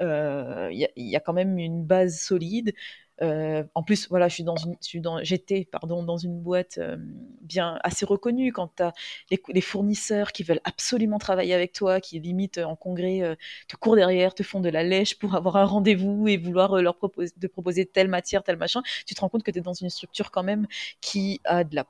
[0.00, 2.74] il euh, y, y, a quand même une base solide
[3.22, 6.96] euh, en plus, voilà, je suis dans une, dans, j'étais, pardon, dans une boîte euh,
[7.42, 8.52] bien assez reconnue.
[8.52, 8.92] Quand tu as
[9.30, 13.34] les, fournisseurs qui veulent absolument travailler avec toi, qui limite en congrès euh,
[13.68, 16.96] te courent derrière, te font de la lèche pour avoir un rendez-vous et vouloir leur
[16.96, 19.74] proposer, de proposer telle matière, tel machin, tu te rends compte que tu es dans
[19.74, 20.66] une structure quand même
[21.00, 21.86] qui a de la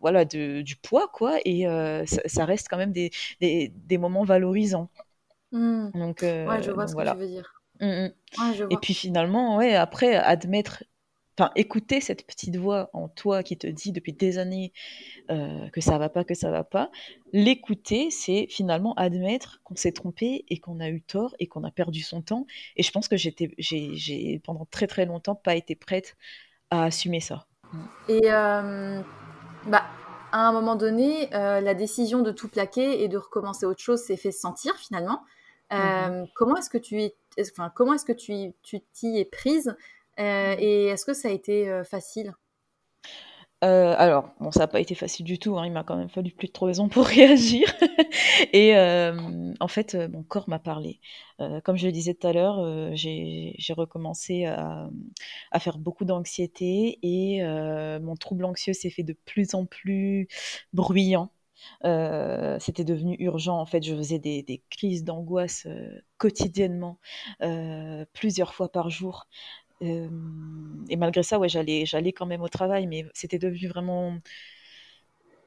[0.00, 1.66] voilà, de, du poids, quoi, et
[2.26, 4.88] ça, reste quand même des, des, moments valorisants.
[5.52, 5.90] Mmh.
[5.94, 7.62] Donc, ouais, je vois ce que tu veux dire.
[7.80, 7.86] Mmh,
[8.38, 8.66] mmh.
[8.70, 10.84] Et puis finalement, ouais, après, admettre
[11.38, 14.72] enfin écouter cette petite voix en toi qui te dit depuis des années
[15.30, 16.90] euh, que ça va pas, que ça va pas,
[17.32, 21.70] l'écouter, c'est finalement admettre qu'on s'est trompé et qu'on a eu tort et qu'on a
[21.70, 22.46] perdu son temps.
[22.76, 26.16] Et je pense que j'étais, j'ai pendant très très longtemps pas été prête
[26.70, 27.46] à assumer ça.
[28.08, 29.02] Et euh,
[29.66, 29.84] bah
[30.32, 34.02] à un moment donné, euh, la décision de tout plaquer et de recommencer autre chose
[34.02, 35.22] s'est fait sentir finalement.
[35.70, 36.28] Mm-hmm.
[36.34, 39.76] Comment est-ce que tu, enfin, comment est-ce que tu, tu t'y es prise.
[40.18, 42.34] Et est-ce que ça a été euh, facile?
[43.64, 45.56] Euh, alors, bon, ça n'a pas été facile du tout.
[45.56, 47.66] Hein, il m'a quand même fallu plus de trois raisons pour réagir.
[48.52, 48.76] et
[49.60, 51.00] en fait, mon corps m'a parlé.
[51.64, 54.90] comme je le disais tout à l'heure, j'ai recommencé à,
[55.58, 57.42] faire beaucoup d'anxiété et
[58.00, 60.28] mon trouble anxieux s'est fait de plus en plus
[60.74, 61.30] bruyant.
[61.82, 63.58] c'était devenu urgent.
[63.58, 65.66] En fait, je faisais des crises d'angoisse
[66.18, 66.98] quotidiennement,
[68.12, 69.26] plusieurs fois par jour
[69.80, 74.18] et malgré ça, ouais, j'allais, j'allais quand même au travail, mais c'était devenu vraiment,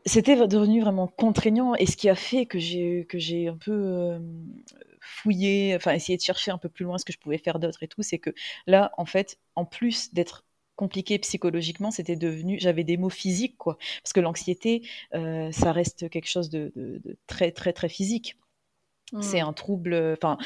[0.05, 1.75] c'était devenu vraiment contraignant.
[1.75, 4.19] Et ce qui a fait que j'ai, que j'ai un peu
[5.01, 7.81] fouillé, enfin essayé de chercher un peu plus loin ce que je pouvais faire d'autre
[7.83, 8.31] et tout, c'est que
[8.67, 13.77] là, en fait, en plus d'être compliqué psychologiquement, c'était devenu, j'avais des mots physiques, quoi.
[14.01, 16.71] Parce que l'anxiété, ça reste quelque chose de,
[17.27, 18.37] très, très, très physique.
[19.21, 19.47] C'est mmh.
[19.47, 20.37] un trouble, enfin,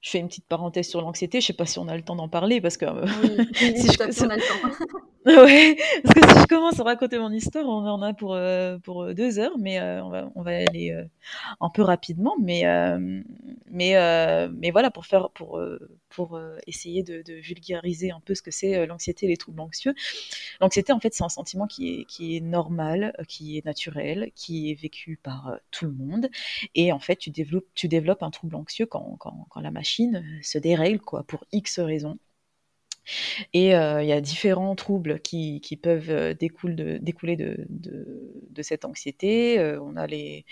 [0.00, 1.40] je fais une petite parenthèse sur l'anxiété.
[1.40, 3.06] Je sais pas si on a le temps d'en parler parce que euh,
[3.54, 4.24] si je...
[4.24, 4.86] on a le temps.
[5.26, 8.78] ouais, parce que si je commence à raconter mon histoire, on en a pour euh,
[8.78, 10.96] pour euh, deux heures, mais on va on va aller
[11.60, 12.62] un peu rapidement, mais
[13.70, 15.60] mais mais voilà pour faire pour
[16.08, 19.94] pour essayer de, vulgariser un peu ce que c'est l'anxiété et les troubles anxieux.
[20.60, 24.70] L'anxiété, en fait, c'est un sentiment qui est qui est normal, qui est naturel, qui
[24.70, 26.30] est vécu par tout le monde,
[26.74, 30.16] et en fait, tu développes tu développes un trouble anxieux quand quand, quand la machine
[30.16, 32.18] euh, se dérègle quoi, pour X raisons.
[33.52, 39.58] Et euh, il y a différents troubles qui, peuvent euh, découler de, cette anxiété.
[39.80, 40.44] on a les,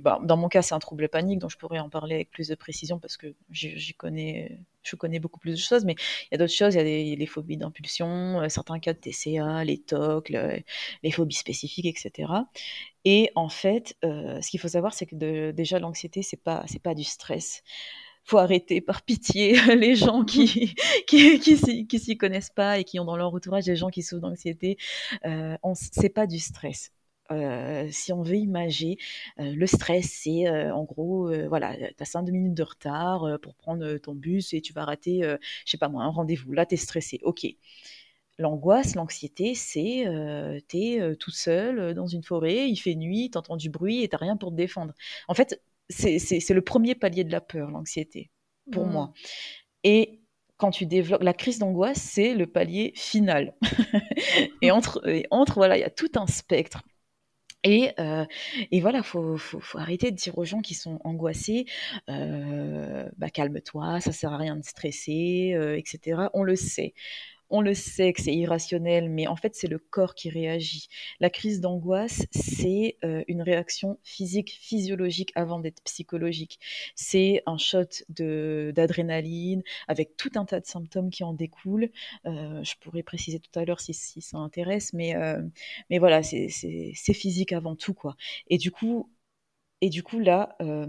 [0.00, 2.48] bah, dans mon cas, c'est un trouble panique, dont je pourrais en parler avec plus
[2.48, 5.84] de précision parce que j'y connais, je connais beaucoup plus de choses.
[5.84, 6.74] Mais il y a d'autres choses.
[6.74, 10.30] Il y a les phobies d'impulsion, certains cas de TCA, les TOC,
[11.02, 12.32] les phobies spécifiques, etc.
[13.04, 16.94] Et en fait, ce qu'il faut savoir, c'est que déjà l'anxiété, c'est pas, c'est pas
[16.94, 17.62] du stress
[18.24, 20.74] faut arrêter par pitié les gens qui
[21.06, 24.22] qui, qui, s'y connaissent pas et qui ont dans leur entourage des gens qui souffrent
[24.22, 24.76] d'anxiété.
[25.26, 26.92] Euh, c'est pas du stress.
[27.30, 28.98] Euh, si on veut imager,
[29.38, 33.54] euh, le stress, c'est euh, en gros, voilà, tu as 5 minutes de retard pour
[33.54, 35.20] prendre ton bus et tu vas rater,
[35.64, 36.52] je sais pas moi, un rendez-vous.
[36.52, 37.20] Là, tu es stressé.
[37.22, 37.46] Ok.
[38.38, 40.04] L'angoisse, l'anxiété, c'est
[40.68, 44.08] tu es tout seul dans une forêt, il fait nuit, tu entends du bruit et
[44.08, 44.94] tu rien pour te défendre.
[45.28, 48.30] En fait, c'est le premier palier de la peur, l'anxiété,
[48.72, 48.92] pour mmh.
[48.92, 49.12] moi.
[49.84, 50.20] Et
[50.56, 53.54] quand tu développes la crise d'angoisse, c'est le palier final.
[54.62, 56.82] et, entre, entre, voilà, il y a tout un spectre.
[57.64, 58.24] Et, euh,
[58.70, 61.66] et voilà, faut, faut, faut, arrêter de dire aux gens qui sont angoissés,
[62.08, 66.28] euh, bah, calme-toi, ça sert à rien de stresser, euh, etc.
[66.32, 66.94] On le sait
[67.50, 70.88] on le sait que c'est irrationnel, mais en fait, c'est le corps qui réagit.
[71.18, 76.60] La crise d'angoisse, c'est euh, une réaction physique, physiologique avant d'être psychologique.
[76.94, 81.90] C'est un shot d'adrénaline avec tout un tas de symptômes qui en découlent.
[82.26, 85.42] Euh, je pourrais préciser tout à l'heure si, ça intéresse, mais, euh,
[85.90, 88.16] mais voilà, c'est physique avant tout, quoi.
[88.48, 89.10] Et du coup,
[89.82, 90.86] et du coup, là, euh,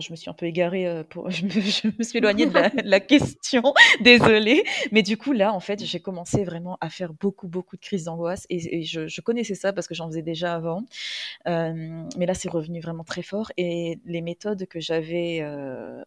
[0.00, 3.62] je me suis un peu égarée, euh, pour, je, me, suis éloignée de la, question,
[4.00, 4.64] désolée.
[4.90, 8.04] Mais du coup, là, en fait, j'ai commencé vraiment à faire beaucoup, beaucoup de crises
[8.04, 8.46] d'angoisse.
[8.50, 10.84] Et, je, connaissais ça parce que j'en faisais déjà avant.
[11.46, 13.52] Euh, mais là, c'est revenu vraiment très fort.
[13.56, 15.44] Et les méthodes que j'avais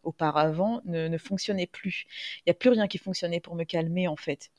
[0.03, 2.05] auparavant ne, ne fonctionnaient plus.
[2.39, 4.51] Il n'y a plus rien qui fonctionnait pour me calmer, en fait.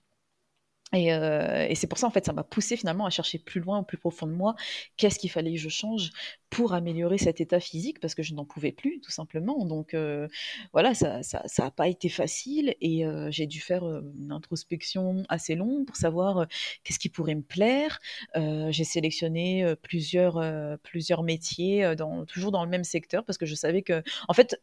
[0.95, 3.83] Euh, et, c'est pour ça, en fait, ça m'a poussé finalement à chercher plus loin,
[3.83, 4.55] plus profond de moi,
[4.97, 6.11] qu'est-ce qu'il fallait que je change
[6.49, 9.65] pour améliorer cet état physique, parce que je n'en pouvais plus, tout simplement.
[9.65, 10.29] Donc euh,
[10.73, 15.57] voilà, ça n'a ça, pas été facile, et euh, j'ai dû faire une introspection assez
[15.57, 16.47] longue pour savoir
[16.85, 17.99] qu'est-ce qui pourrait me plaire.
[18.35, 20.41] j'ai sélectionné plusieurs,
[20.83, 24.61] plusieurs métiers, dans, toujours dans le même secteur, parce que je savais que, en fait,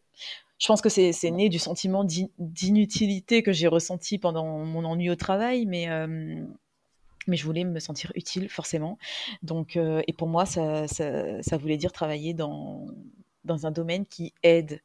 [0.60, 2.06] je pense que c'est né du sentiment
[2.38, 6.42] d'inutilité que j'ai ressenti pendant mon ennui au travail, mais, euh,
[7.28, 8.98] mais je voulais me sentir utile forcément.
[9.42, 12.86] Donc, euh, et pour moi, ça, ça, voulait dire travailler dans,
[13.44, 14.82] dans un domaine qui aide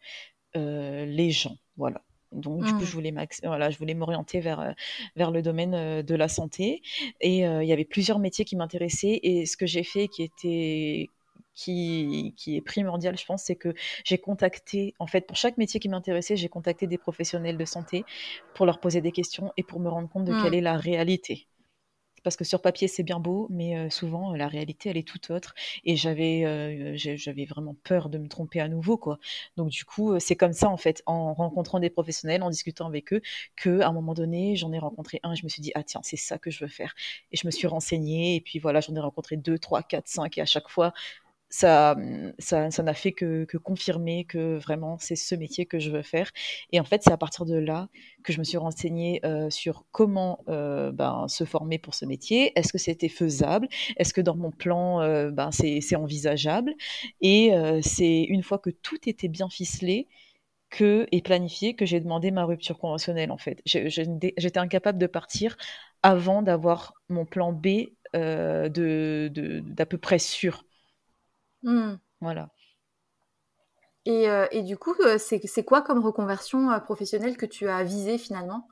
[0.57, 1.57] euh, les gens.
[1.76, 2.02] Voilà.
[2.33, 2.94] Donc, du coup, je mmh.
[2.94, 4.74] voulais voilà, je voulais m'orienter vers,
[5.16, 6.83] vers le domaine de la santé.
[7.20, 9.20] Et il y avait plusieurs métiers qui m'intéressaient.
[9.22, 11.09] Et ce que j'ai fait qui était
[11.59, 15.81] qui, qui, est primordial, je pense, c'est que j'ai contacté, en fait, pour chaque métier
[15.81, 18.05] qui m'intéressait, j'ai contacté des professionnels de santé
[18.55, 20.59] pour leur poser des questions et pour me rendre compte de quelle mmh.
[20.59, 21.49] est la réalité
[22.25, 25.55] parce que sur papier c'est bien beau, mais souvent la réalité elle est tout autre.
[25.85, 29.18] Et j'avais j'avais vraiment peur de me tromper à nouveau quoi.
[29.57, 33.12] Donc du coup c'est comme ça en fait, en rencontrant des professionnels, en discutant avec
[33.12, 33.23] eux,
[33.57, 36.01] que à un moment donné j'en ai rencontré un, je me suis dit ah tiens
[36.03, 36.94] c'est ça que je veux faire.
[37.33, 40.38] Et je me suis renseignée et puis voilà j'en ai rencontré deux, trois, quatre, cinq
[40.38, 40.92] et à chaque fois
[41.50, 41.96] ça,
[42.38, 46.30] ça, n'a fait que, confirmer que vraiment c'est ce métier que je veux faire.
[46.72, 47.88] Et en fait, c'est à partir de là
[48.22, 52.52] que je me suis renseignée euh, sur comment euh, ben, se former pour ce métier.
[52.58, 53.68] Est-ce que c'était faisable?
[53.96, 56.74] Est-ce que dans mon plan, euh, ben, c'est envisageable?
[57.20, 60.08] Et c'est une fois que tout était bien ficelé
[60.70, 63.61] que, et planifié que j'ai demandé ma rupture conventionnelle en fait.
[63.64, 65.56] J'étais incapable de partir
[66.02, 67.66] avant d'avoir mon plan B
[68.12, 69.30] d'à de,
[69.64, 70.64] d'à peu près sûr.
[71.62, 71.94] Mmh.
[72.21, 72.51] Voilà.
[74.07, 77.85] Et, euh, et, du coup, euh, c'est quoi comme reconversion euh, professionnelle que tu as
[77.85, 78.66] visée finalement?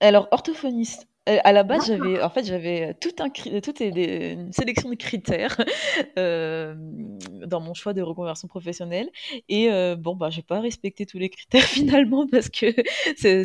[0.00, 1.08] Alors, orthophoniste.
[1.28, 5.56] Euh, à la base, j'avais, en fait, j'avais tout un, toute une sélection de critères
[6.18, 6.74] euh,
[7.46, 9.08] dans mon choix de reconversion professionnelle.
[9.48, 12.66] Et euh, bon, bah, j'ai pas respecté tous les critères finalement parce que
[13.16, 13.44] ce,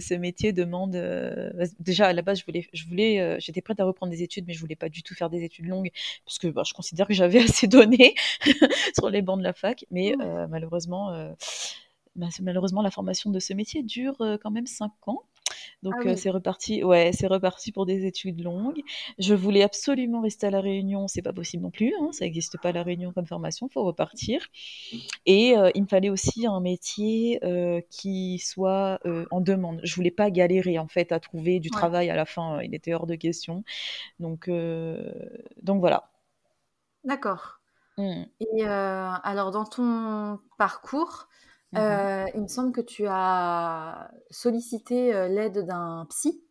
[0.00, 0.96] ce, métier demande.
[1.80, 4.54] déjà, à la base, je voulais, je voulais, j'étais prête à reprendre des études, mais
[4.54, 5.90] je voulais pas du tout faire des études longues
[6.24, 8.14] parce que bah, je considère que j'avais assez donné
[8.94, 9.84] sur les bancs de la fac.
[9.90, 10.14] Mais
[10.48, 11.12] malheureusement,
[12.40, 15.24] malheureusement, la formation de ce métier dure quand même cinq ans.
[15.82, 18.80] Donc ah c'est reparti, ouais, c'est reparti pour des études longues.
[19.18, 22.60] Je voulais absolument rester à la Réunion, c'est pas possible non plus, hein, ça n'existe
[22.60, 24.46] pas à la Réunion comme formation, faut repartir.
[25.26, 27.40] Et il me fallait aussi un métier
[27.90, 29.00] qui soit
[29.30, 29.80] en demande.
[29.84, 32.94] Je voulais pas galérer en fait à trouver du travail à la fin, il était
[32.94, 33.64] hors de question.
[34.20, 34.50] Donc
[35.62, 36.10] donc voilà.
[37.04, 37.60] D'accord.
[37.96, 38.24] Mmh.
[38.40, 41.28] Et alors dans ton parcours,
[41.72, 41.76] Mmh.
[41.76, 46.42] Euh, il me semble que tu as sollicité euh, l'aide d'un psy.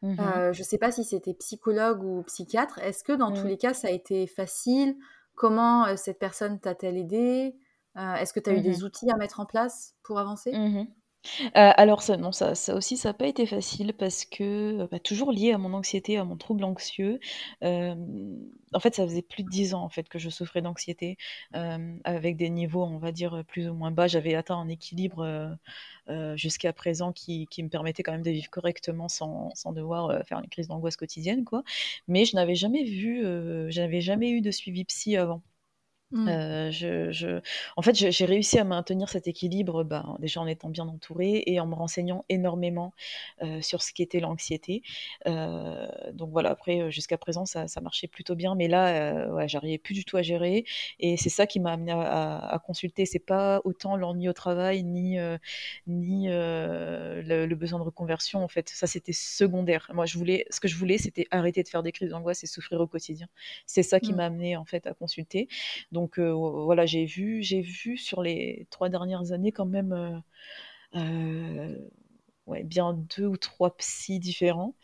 [0.00, 2.78] Mmh euh, je ne sais pas si c'était psychologue ou psychiatre.
[2.78, 3.48] Est-ce que dans tous mmh.
[3.48, 4.96] les cas, ça a été facile?
[5.34, 7.54] Comment cette personne t'a-t-elle aidé
[7.96, 10.52] Est-ce que tu as eu des outils à mettre en place pour avancer?
[11.54, 15.52] Alors ça non, ça aussi, ça n'a pas été facile parce que, bah, toujours lié
[15.52, 17.20] à mon anxiété, à mon trouble anxieux.
[17.62, 21.16] en fait, ça faisait plus de 10 ans, en fait, que je souffrais d'anxiété,
[22.04, 24.08] avec des niveaux, on va dire, plus ou moins bas.
[24.08, 25.56] J'avais atteint un équilibre,
[26.36, 30.38] jusqu'à présent qui qui me permettait quand même de vivre correctement sans sans devoir, faire
[30.40, 31.62] une crise d'angoisse quotidienne, quoi.
[32.08, 35.42] Mais je n'avais jamais vu, je n'avais jamais eu de suivi psy avant.
[36.12, 36.28] Mmh.
[36.28, 37.40] Euh, je, je,
[37.76, 41.58] en fait, j'ai réussi à maintenir cet équilibre, ben, déjà en étant bien entourée et
[41.58, 42.92] en me renseignant énormément
[43.42, 44.82] euh, sur ce qu'était l'anxiété.
[45.26, 49.78] Euh, donc voilà, après, jusqu'à présent, ça, ça, marchait plutôt bien, mais là, ouais, j'arrivais
[49.78, 50.64] plus du tout à gérer.
[51.00, 53.06] Et c'est ça qui m'a amené à, à, consulter.
[53.06, 55.16] C'est pas autant l'ennui au travail, ni,
[55.86, 58.44] ni le, le, besoin de reconversion.
[58.44, 59.90] En fait, ça, c'était secondaire.
[59.94, 62.46] Moi, je voulais, ce que je voulais, c'était arrêter de faire des crises d'angoisse et
[62.46, 63.28] souffrir au quotidien.
[63.66, 64.16] C'est ça qui mmh.
[64.16, 65.48] m'a amené en fait à consulter.
[65.90, 70.22] Donc donc voilà, j'ai vu, j'ai vu sur les trois dernières années quand même
[72.64, 74.74] bien deux ou trois psys différents.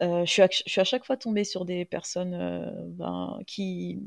[0.00, 3.98] je, suis à, chaque fois tombée sur des personnes ben, qui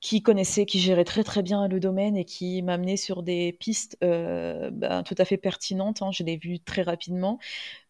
[0.00, 3.98] qui connaissaient, qui géraient très très bien le domaine et qui m'amenaient sur des pistes
[4.00, 6.00] ben, tout à fait pertinentes.
[6.00, 6.10] Hein.
[6.10, 7.38] je l'ai vu très rapidement,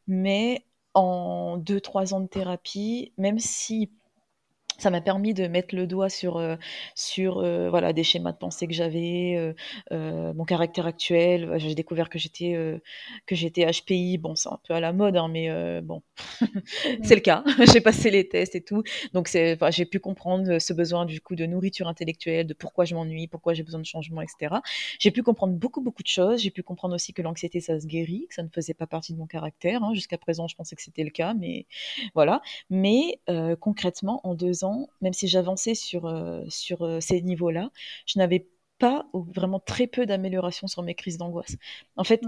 [0.08, 3.92] mais en deux trois ans de thérapie, même si
[4.78, 6.56] ça m'a permis de mettre le doigt sur, euh,
[6.94, 9.54] sur euh, voilà, des schémas de pensée que j'avais,
[9.92, 11.52] euh, mon caractère actuel.
[11.56, 12.54] J'ai découvert que j'étais
[13.26, 14.18] que j'étais HPI.
[14.18, 16.02] Bon, c'est un peu à la mode, hein, mais bon,
[17.02, 17.42] c'est le cas.
[17.72, 18.82] j'ai passé les tests et tout.
[19.12, 23.26] Donc, j'ai pu comprendre ce besoin du coup de nourriture intellectuelle, de pourquoi je m'ennuie,
[23.26, 24.56] pourquoi j'ai besoin de changement, etc.
[24.98, 26.40] J'ai pu comprendre beaucoup, beaucoup de choses.
[26.40, 29.12] J'ai pu comprendre aussi que l'anxiété, ça se guérit, que ça ne faisait pas partie
[29.12, 29.82] de mon caractère.
[29.82, 29.94] Hein.
[29.94, 31.66] Jusqu'à présent, je pensais que c'était le cas, mais
[32.14, 32.42] voilà.
[32.70, 33.20] Mais
[33.60, 34.65] concrètement, en deux ans,
[35.00, 37.70] même si j'avançais sur, euh, sur euh, ces niveaux-là,
[38.06, 38.48] je n'avais
[38.78, 41.56] pas ou vraiment très peu d'amélioration sur mes crises d'angoisse.
[41.96, 42.22] En fait,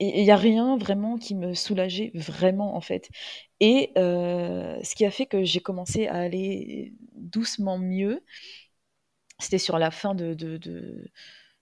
[0.00, 3.10] il n'y a rien vraiment qui me soulageait vraiment en fait.
[3.60, 8.22] Et euh, ce qui a fait que j'ai commencé à aller doucement mieux,
[9.38, 11.10] c'était sur la fin de, de, de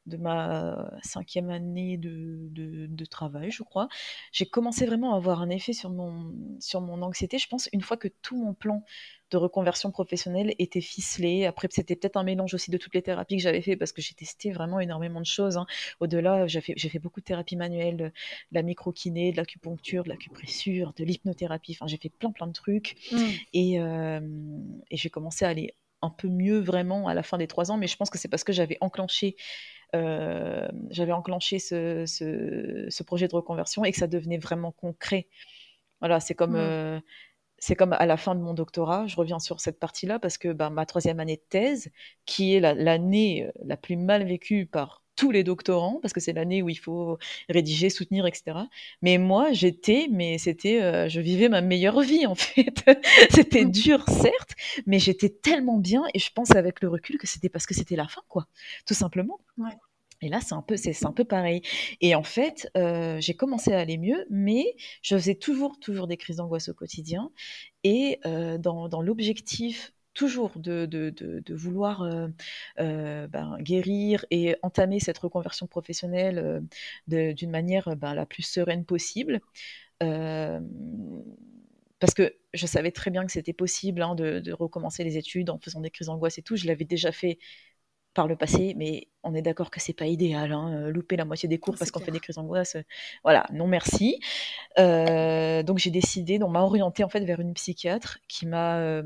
[0.07, 3.89] ma cinquième année de, de, travail, je crois,
[4.33, 7.39] j'ai commencé vraiment à avoir un effet sur mon, sur mon anxiété.
[7.39, 8.85] Je pense une fois que tout mon plan
[9.31, 11.47] de reconversion professionnelle était ficelé.
[11.47, 14.03] Après, c'était peut-être un mélange aussi de toutes les thérapies que j'avais fait parce que
[14.03, 15.57] j'ai testé vraiment énormément de choses.
[15.57, 15.67] Hein.
[16.01, 18.13] Au-delà, j'ai fait, fait, beaucoup de thérapie manuelle, de
[18.53, 21.77] la microkiné, de l'acupuncture, de l'acupressure, de l'hypnothérapie.
[21.79, 22.97] Enfin, j'ai fait plein, plein de trucs.
[23.11, 23.17] Mmh.
[23.55, 24.21] Et, euh,
[24.91, 27.79] et j'ai commencé à aller un peu mieux vraiment à la fin des trois ans,
[27.79, 29.37] mais je pense que c'est parce que j'avais enclenché
[29.95, 35.29] euh, j'avais enclenché ce, ce, projet de reconversion et que ça devenait vraiment concret.
[36.01, 36.57] Voilà, c'est comme, mmh.
[36.57, 37.01] euh,
[37.59, 40.53] c'est comme à la fin de mon doctorat, je reviens sur cette partie-là parce que
[40.53, 41.91] bah, ma troisième année de thèse,
[42.27, 46.33] qui est l'année euh, la, plus mal vécue par tous les doctorants, parce que c'est
[46.33, 48.59] l'année où il faut rédiger, soutenir, etc.
[49.03, 52.85] Mais moi, j'étais, mais c'était, je vivais ma meilleure vie en fait.
[53.31, 53.71] c'était mmh.
[53.71, 54.55] dur, certes,
[54.87, 57.97] mais j'étais tellement bien, et je pense avec le recul que c'était parce que c'était
[57.97, 58.47] la fin, quoi,
[58.87, 59.41] tout simplement.
[59.59, 59.73] Ouais.
[60.23, 61.63] Et là, c'est un peu, c'est un peu pareil.
[62.01, 66.17] Et en fait, euh, j'ai commencé à aller mieux, mais je faisais toujours, toujours des
[66.17, 67.31] crises d'angoisse au quotidien.
[67.83, 72.29] Et euh, dans, dans l'objectif toujours de, vouloir euh,
[73.29, 76.63] ben, guérir et entamer cette reconversion professionnelle
[77.07, 79.41] d'une manière ben, la plus sereine possible.
[79.99, 80.61] parce
[82.15, 85.81] que je savais très bien que c'était possible hein, de, recommencer les études en faisant
[85.81, 86.57] des crises d'angoisse et tout.
[86.57, 87.39] Je l'avais déjà fait
[88.15, 90.53] par le passé, mais on est d'accord que c'est pas idéal.
[90.53, 92.83] Hein, euh, louper la moitié des cours parce qu'on fait des crises d'angoisse, euh,
[93.23, 94.21] voilà, non merci.
[94.79, 99.03] Euh, donc j'ai décidé, on m'a orienté en fait vers une psychiatre qui m'a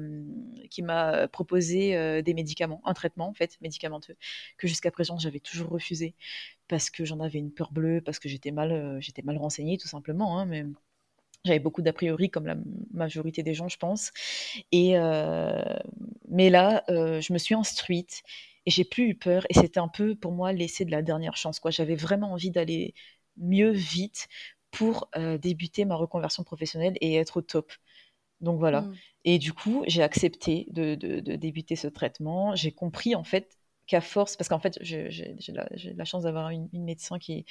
[0.71, 4.17] qui m'a proposé des médicaments, un traitement en fait médicamenteux
[4.59, 6.15] que jusqu'à présent j'avais toujours refusé
[6.69, 9.89] parce que j'en avais une peur bleue, parce que j'étais mal j'étais mal renseignée tout
[9.89, 10.65] simplement, hein, mais
[11.45, 12.57] j'avais beaucoup d'a priori, comme la
[12.93, 14.13] majorité des gens, je pense.
[14.73, 14.95] Et
[16.29, 18.23] mais là, je me suis instruite
[18.67, 19.47] et j'ai plus eu peur.
[19.49, 21.61] Et c'était un peu pour moi l'essai de la dernière chance.
[21.61, 21.71] Quoi.
[21.71, 22.95] J'avais vraiment envie d'aller
[23.37, 24.29] mieux vite
[24.71, 27.73] pour euh, débuter ma reconversion professionnelle et être au top.
[28.41, 28.83] Donc voilà.
[28.83, 28.95] Mmh.
[29.25, 30.95] Et du coup, j'ai accepté de,
[31.37, 32.55] débuter ce traitement.
[32.55, 33.57] J'ai compris en fait
[33.87, 35.37] qu'à force, parce qu'en fait, j'ai
[35.95, 37.47] la, chance d'avoir une, médecin qui,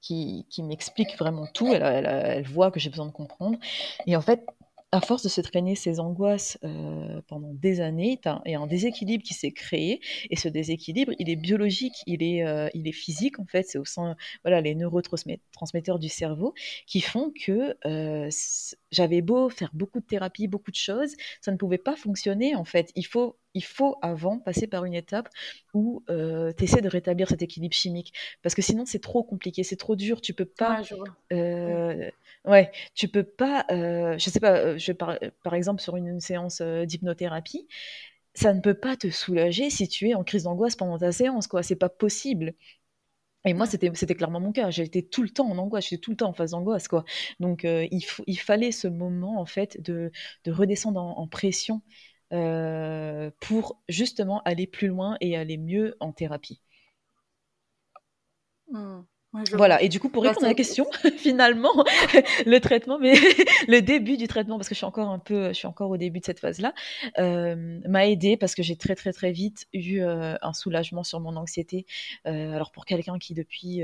[0.00, 1.72] qui, qui m'explique vraiment tout.
[1.74, 3.58] Elle, elle voit que j'ai besoin de comprendre.
[4.06, 4.46] Et en fait,
[4.92, 8.66] à force de se traîner ces angoisses euh, pendant des années, il y a un
[8.66, 10.00] déséquilibre qui s'est créé.
[10.30, 13.64] Et ce déséquilibre, il est biologique, il est, euh, il est physique, en fait.
[13.68, 16.54] C'est au sein, voilà, les neurotransmetteurs du cerveau
[16.86, 18.28] qui font que euh,
[18.90, 22.64] j'avais beau faire beaucoup de thérapie, beaucoup de choses, ça ne pouvait pas fonctionner, en
[22.64, 22.90] fait.
[22.96, 25.28] Il faut il faut avant passer par une étape
[25.74, 28.12] où euh, tu essaies de rétablir cet équilibre chimique.
[28.42, 30.20] Parce que sinon, c'est trop compliqué, c'est trop dur.
[30.20, 30.82] Tu peux pas.
[31.32, 32.10] Euh,
[32.44, 33.66] ouais, tu peux pas.
[33.70, 37.66] Euh, je sais pas, je par, par exemple, sur une, séance d'hypnothérapie,
[38.34, 41.46] ça ne peut pas te soulager si tu es en crise d'angoisse pendant ta séance,
[41.46, 41.62] quoi.
[41.62, 42.54] C'est pas possible.
[43.46, 44.70] Et moi, c'était, c'était clairement mon cas.
[44.70, 47.04] J'étais tout le temps en angoisse, j'étais tout le temps en phase d'angoisse, quoi.
[47.40, 50.12] Donc, il, il fallait ce moment, en fait, de,
[50.44, 51.82] de redescendre en pression
[52.32, 56.60] euh, pour justement aller plus loin et aller mieux en thérapie.
[58.72, 59.04] Mmh.
[59.52, 60.86] Voilà, et du coup, pour bah, répondre à la question,
[61.18, 61.72] finalement,
[62.46, 63.14] le traitement, mais
[63.68, 65.96] le début du traitement, parce que je suis encore un peu, je suis encore au
[65.96, 66.74] début de cette phase-là,
[67.18, 71.20] euh, m'a aidé parce que j'ai très très très vite eu euh, un soulagement sur
[71.20, 71.86] mon anxiété.
[72.24, 73.82] alors pour quelqu'un qui depuis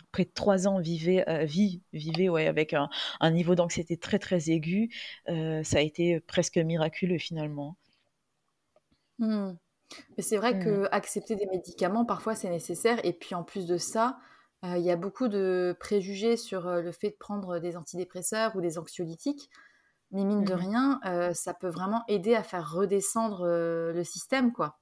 [0.00, 2.88] près de trois ans vivait, euh, vit, vivait ouais, avec un,
[3.30, 4.90] niveau d'anxiété très très aigu,
[5.28, 7.76] euh, ça a été presque miraculeux finalement.
[9.18, 9.52] Mmh.
[10.16, 10.88] Mais c'est vrai qu'accepter que mmh.
[10.92, 12.98] accepter des médicaments, parfois c'est nécessaire.
[13.04, 14.33] Et puis en plus de ça, euh,
[14.64, 18.78] il y a beaucoup de préjugés sur le fait de prendre des antidépresseurs ou des
[18.78, 19.50] anxiolytiques.
[20.10, 21.00] Mais mine de mmh rien,
[21.34, 24.78] ça peut vraiment aider à faire redescendre le système, quoi.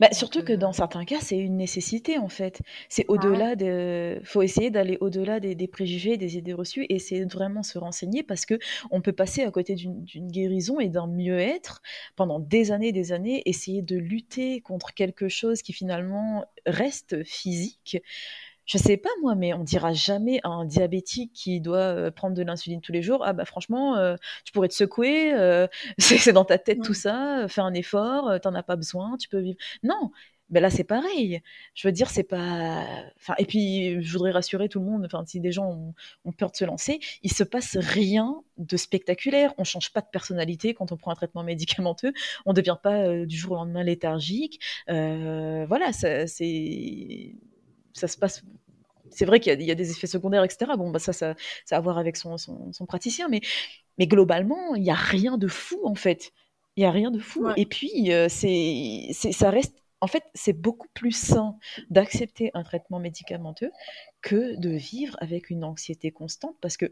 [0.00, 2.60] Bah, surtout que dans certains cas, c'est une nécessité en fait.
[2.88, 4.20] C'est bah au-delà de.
[4.24, 8.22] faut essayer d'aller au-delà des, préjugés, des idées reçues, et essayer de vraiment se renseigner
[8.22, 8.58] parce que
[8.90, 11.82] on peut passer à côté d'une guérison et d'un mieux-être
[12.16, 17.98] pendant des années, des années, essayer de lutter contre quelque chose qui finalement reste physique
[18.66, 22.34] je sais pas moi, mais on dira jamais à un diabétique qui doit euh, prendre
[22.34, 25.66] de l'insuline tous les jours, ah bah franchement, euh, tu pourrais te secouer, euh,
[25.98, 29.40] c'est dans ta tête tout ça, fais un effort, t'en as pas besoin, tu peux
[29.40, 29.58] vivre.
[29.82, 30.10] Non,
[30.50, 31.42] mais là c'est pareil.
[31.74, 32.84] Je veux dire, c'est pas.
[33.16, 35.04] Enfin, et puis je voudrais rassurer tout le monde.
[35.06, 35.94] Enfin, si des gens
[36.24, 39.54] ont, peur de se lancer, il se passe rien de spectaculaire.
[39.58, 42.12] On change pas de personnalité quand on prend un traitement médicamenteux.
[42.46, 44.60] On devient pas du jour au lendemain léthargique.
[44.88, 46.26] voilà, c'est
[47.94, 48.42] ça se passe.
[49.10, 50.72] C'est vrai qu'il y, a des effets secondaires, etc.
[50.76, 51.34] Bon, bah ça, ça,
[51.64, 53.40] ça a à voir avec son, son, praticien, mais,
[53.96, 56.32] mais globalement, il n'y a rien de fou en fait.
[56.76, 57.46] Il n'y a rien de fou.
[57.56, 61.56] Et puis, euh, c'est, ça reste En fait, c'est beaucoup plus sain
[61.90, 63.70] d'accepter un traitement médicamenteux
[64.20, 66.90] que de vivre avec une anxiété constante parce que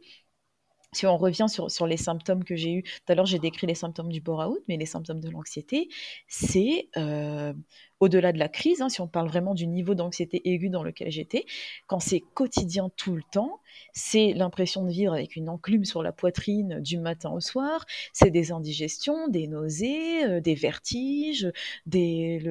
[0.93, 3.67] si on revient sur, sur les symptômes que j'ai eus, tout à l'heure j'ai décrit
[3.67, 5.89] les symptômes du bore-out, mais les symptômes de l'anxiété,
[6.29, 7.55] c'est euh,
[8.03, 11.09] au-delà de la crise, hein, si on parle vraiment du niveau d'anxiété aiguë dans lequel
[11.13, 11.47] j'étais,
[11.87, 13.61] quand c'est quotidien tout le temps,
[13.93, 18.31] c'est l'impression de vivre avec une enclume sur la poitrine du matin au soir, c'est
[18.31, 21.53] des indigestions, des nausées, euh, des vertiges,
[21.87, 22.43] des,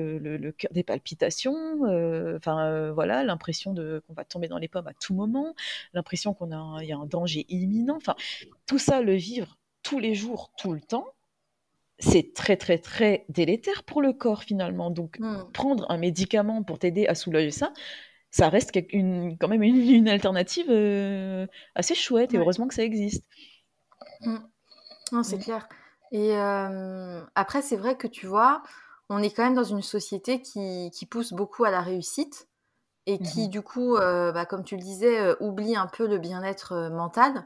[0.88, 5.54] palpitations, euh, enfin voilà, l'impression qu'on va tomber dans les pommes à tout moment,
[5.94, 8.16] l'impression qu'on a y a un danger imminent, enfin
[8.68, 11.08] tout ça, le vivre tous les jours, tout le temps,
[12.02, 14.90] c'est très très très délétère pour le corps finalement.
[14.90, 15.52] Donc mmh.
[15.54, 17.72] prendre un médicament pour t'aider à soulager ça,
[18.32, 21.46] ça reste une, quand même une, alternative euh,
[21.76, 23.26] assez chouette et heureusement que ça existe.
[24.22, 24.38] Mmh.
[25.12, 25.44] Non, c'est mmh.
[25.44, 25.70] clair.
[26.12, 28.64] Et euh, après, c'est vrai que tu vois,
[29.10, 32.48] on est quand même dans une société qui, qui pousse beaucoup à la réussite
[33.08, 36.90] et qui, du coup, euh, bah, comme tu le disais, oublie un peu le bien-être
[36.90, 37.46] mental.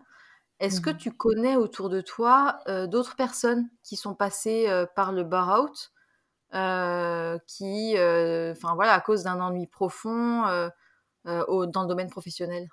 [0.60, 0.98] Est-ce que mmh.
[0.98, 5.92] tu connais autour de toi d'autres personnes qui sont passées par le bar-out,
[7.48, 10.44] qui, enfin voilà, à cause d'un ennui profond
[11.26, 12.70] dans le domaine professionnel?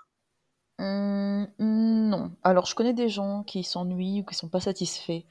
[0.83, 2.33] Mmh, non.
[2.43, 5.23] Alors, je connais des gens qui s'ennuient ou qui sont pas satisfaits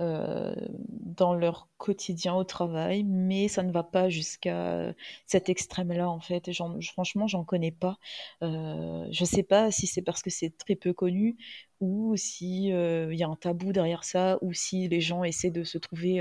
[0.00, 4.94] euh, dans leur quotidien au travail, mais ça ne va pas jusqu'à
[5.26, 6.46] cet extrême-là, en fait.
[6.48, 6.52] Et
[6.92, 7.98] franchement, j'en connais pas.
[8.42, 11.36] Euh, je sais pas si c'est parce que c'est très peu connu
[11.80, 15.50] ou si euh, il y a un tabou derrière ça, ou si les gens essaient
[15.50, 16.20] de se trouver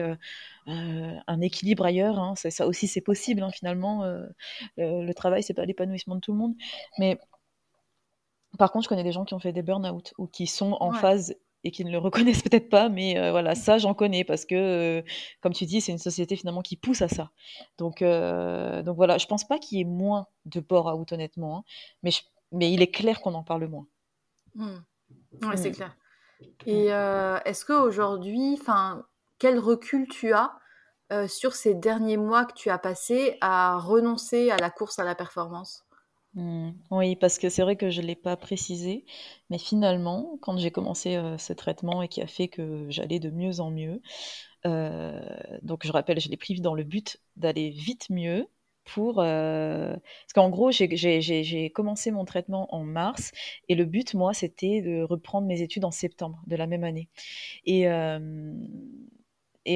[0.65, 2.17] un équilibre ailleurs.
[2.19, 2.35] Hein.
[2.37, 4.03] Ça, ça aussi, c'est possible, hein, finalement.
[4.77, 6.55] le travail, c'est pas l'épanouissement de tout le monde,
[6.97, 7.19] mais
[8.57, 10.91] par contre, je connais des gens qui ont fait des burn-out ou qui sont en
[10.91, 14.45] phase et qui ne le reconnaissent peut-être pas, mais euh, voilà, ça j'en connais parce
[14.45, 15.01] que, euh,
[15.41, 17.31] comme tu dis, c'est une société finalement qui pousse à ça.
[17.77, 21.63] Donc, euh, donc voilà, je pense pas qu'il y ait moins de burn-out honnêtement, hein,
[22.03, 22.11] mais,
[22.51, 23.87] mais il est clair qu'on en parle moins.
[24.55, 24.77] Mmh.
[25.43, 25.73] Oui, c'est mmh.
[25.73, 25.95] clair.
[26.65, 29.03] Et est-ce qu'aujourd'hui, enfin,
[29.39, 30.57] quel recul tu as
[31.27, 35.15] sur ces derniers mois que tu as passés à renoncer à la course à la
[35.15, 35.83] performance?
[36.35, 36.71] Mmh.
[36.91, 39.05] Oui, parce que c'est vrai que je ne l'ai pas précisé,
[39.49, 43.31] mais finalement, quand j'ai commencé euh, ce traitement et qui a fait que j'allais de
[43.31, 44.01] mieux en mieux,
[44.67, 45.19] euh,
[45.63, 48.47] donc je rappelle, je l'ai pris dans le but d'aller vite mieux
[48.85, 49.19] pour...
[49.21, 53.31] Euh, parce qu'en gros, j'ai commencé mon traitement en mars
[53.67, 57.09] et le but, moi, c'était de reprendre mes études en septembre de la même année.
[57.65, 57.87] Et...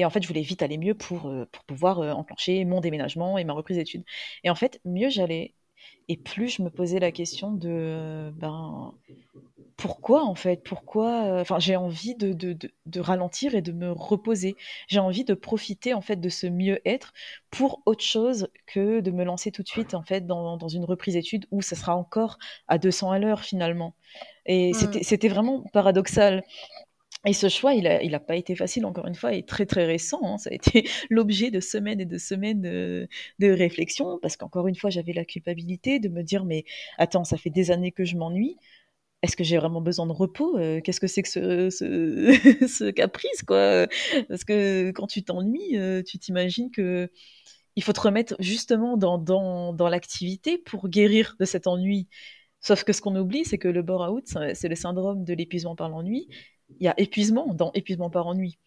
[0.04, 1.30] En fait, je voulais vite aller mieux pour
[1.66, 4.04] pouvoir enclencher mon déménagement et ma reprise d'études.
[4.42, 5.54] Et en fait, mieux j'allais,
[6.08, 8.92] et plus je me posais la question de ben
[9.76, 13.90] pourquoi en fait pourquoi euh, enfin j'ai envie de, de, de, ralentir et de me
[13.90, 14.56] reposer.
[14.88, 17.12] J'ai envie de profiter en fait de ce mieux-être
[17.50, 20.84] pour autre chose que de me lancer tout de suite en fait dans, dans une
[20.84, 22.38] reprise d'études où ça sera encore
[22.68, 23.94] à 200 à l'heure finalement.
[24.46, 25.02] Et mmh.
[25.02, 26.44] c'était vraiment paradoxal
[27.26, 29.66] et ce choix, il n'a il a pas été facile, encore une fois, et très
[29.66, 30.20] très récent.
[30.24, 30.38] Hein.
[30.38, 33.08] Ça a été l'objet de semaines et de semaines de,
[33.38, 36.64] de réflexion, parce qu'encore une fois, j'avais la culpabilité de me dire, mais
[36.98, 38.56] attends, ça fait des années que je m'ennuie.
[39.22, 42.90] Est-ce que j'ai vraiment besoin de repos euh, Qu'est-ce que c'est que ce, ce, ce,
[42.90, 43.86] caprice, quoi?
[44.28, 47.10] Parce que quand tu t'ennuies, euh, tu t'imagines que
[47.76, 52.08] il faut te remettre justement dans, dans, dans l'activité pour guérir de cet ennui.
[52.60, 55.88] Sauf que ce qu'on oublie, c'est que le bore-out, c'est le syndrome de l'épuisement par
[55.88, 56.28] l'ennui
[56.80, 58.58] il y a épuisement dans épuisement par ennui.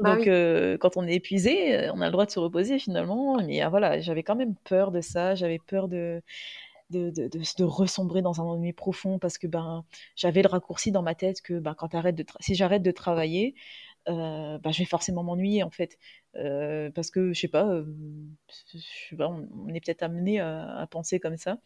[0.00, 2.78] Bah Donc, euh, quand on est épuisé, euh, on a le droit de se reposer
[2.78, 3.38] finalement.
[3.42, 5.34] Mais euh, voilà, j'avais quand même peur de ça.
[5.34, 6.22] J'avais peur de
[6.90, 9.84] de, de, de, ressombrer dans un ennui profond parce que ben,
[10.16, 13.54] j'avais le raccourci dans ma tête que ben, quand de si j'arrête de travailler,
[14.06, 15.98] ben, je vais forcément m'ennuyer en fait.
[16.94, 17.66] parce que je sais pas,
[19.20, 21.58] on, est peut-être amené à, penser comme ça.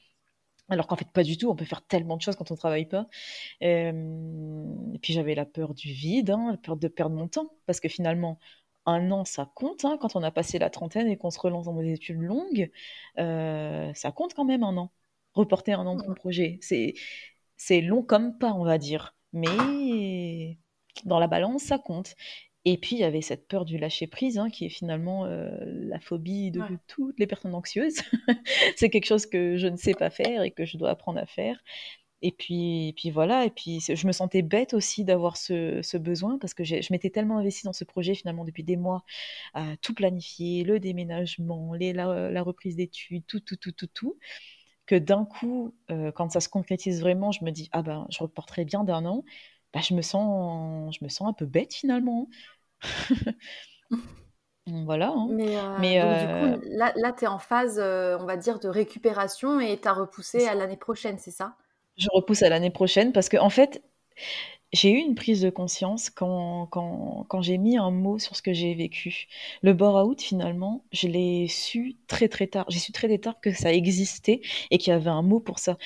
[0.73, 1.51] Alors qu'en fait, pas du tout.
[1.51, 3.07] On peut faire tellement de choses quand on travaille pas.
[3.61, 3.93] et
[5.03, 7.89] puis j'avais la peur du vide, hein, la peur de perdre mon temps, parce que
[7.89, 8.39] finalement,
[8.87, 9.85] un an, ça compte.
[9.85, 12.70] Hein, quand on a passé la trentaine et qu'on se relance dans des études longues,
[13.18, 14.93] euh, ça compte quand même un an.
[15.35, 16.95] Reporter un an de ton projet, c'est
[17.57, 19.14] c'est long comme pas, on va dire.
[19.33, 20.59] Mais
[21.05, 22.16] dans la balance, ça compte.
[22.65, 25.99] Et puis, il y avait cette peur du lâcher-prise, hein, qui est finalement euh, la
[25.99, 28.01] phobie de toutes les personnes anxieuses.
[28.77, 31.27] c'est quelque chose que je ne sais pas faire et que je dois apprendre à
[31.27, 31.59] faire.
[32.23, 36.55] Et puis, puis voilà, et puis je me sentais bête aussi d'avoir ce, besoin parce
[36.55, 39.05] que je m'étais tellement investie dans ce projet finalement depuis des mois,
[39.55, 44.19] à tout planifier, le déménagement, les, la, reprise d'études, tout, tout, tout, tout, tout,
[44.87, 48.21] que d'un coup, euh, quand ça se concrétise vraiment, je me dis, ah ben, je
[48.21, 49.25] reporterai bien d'un an.
[49.75, 52.29] Bah, je, me sens, je me sens un peu bête finalement.
[54.66, 55.09] Voilà.
[55.09, 55.29] Hein.
[55.31, 59.59] Mais, mais du coup, là, là tu es en phase, on va dire, de récupération
[59.59, 61.57] et tu as repoussé à l'année prochaine, c'est ça?
[61.97, 63.83] Je repousse à l'année prochaine parce que, en fait,
[64.73, 68.43] j'ai eu une prise de conscience quand, quand, quand j'ai mis un mot sur ce
[68.43, 69.27] que j'ai vécu.
[69.62, 72.64] Le bore-out, finalement, je l'ai su très très tard.
[72.68, 75.77] J'ai su très tard que ça existait et qu'il y avait un mot pour ça.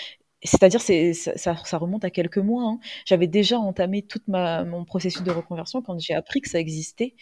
[0.43, 2.64] C'est-à-dire, c'est, ça, ça, remonte à quelques mois.
[2.64, 2.78] Hein.
[3.07, 7.14] J'avais déjà entamé tout mon processus de reconversion quand j'ai appris que ça existait.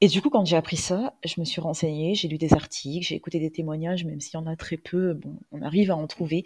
[0.00, 3.06] Et du coup, quand j'ai appris ça, je me suis renseignée, j'ai lu des articles,
[3.06, 5.96] j'ai écouté des témoignages, même s'il y en a très peu, bon, on arrive à
[5.96, 6.44] en trouver.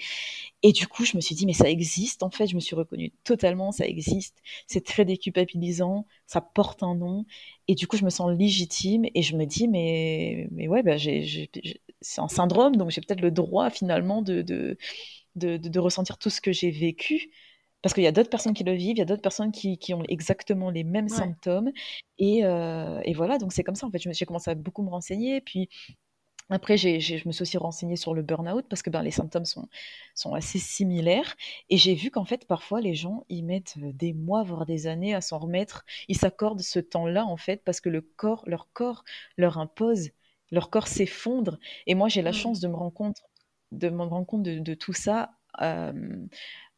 [0.62, 2.76] Et du coup, je me suis dit, mais ça existe, en fait, je me suis
[2.76, 4.36] reconnue totalement, ça existe.
[4.68, 7.24] C'est très déculpabilisant, ça porte un nom.
[7.68, 10.96] Et du coup, je me sens légitime et je me dis, mais, mais ouais, bah,
[12.00, 14.76] c'est un syndrome, donc j'ai peut-être le droit finalement de,
[15.38, 17.30] de, de ressentir tout ce que j'ai vécu.
[17.82, 19.78] Parce qu'il y a d'autres personnes qui le vivent, il y a d'autres personnes qui,
[19.78, 21.70] qui, ont exactement les mêmes symptômes.
[22.18, 23.86] Et, euh, et, voilà, donc c'est comme ça.
[23.86, 25.40] En fait, j'ai commencé à beaucoup me renseigner.
[25.40, 25.68] Puis
[26.50, 29.44] après, j'ai, je me suis aussi renseignée sur le burn-out parce que ben, les symptômes
[29.44, 29.68] sont,
[30.14, 31.36] sont assez similaires.
[31.70, 35.14] Et j'ai vu qu'en fait, parfois, les gens, ils mettent des mois, voire des années
[35.14, 35.84] à s'en remettre.
[36.08, 39.04] Ils s'accordent ce temps-là, en fait, parce que le corps, leur corps
[39.36, 40.10] leur impose,
[40.50, 41.58] leur corps s'effondre.
[41.86, 43.18] Et moi, j'ai la chance de me rendre compte
[43.72, 45.92] de me rendre compte de, de tout ça euh,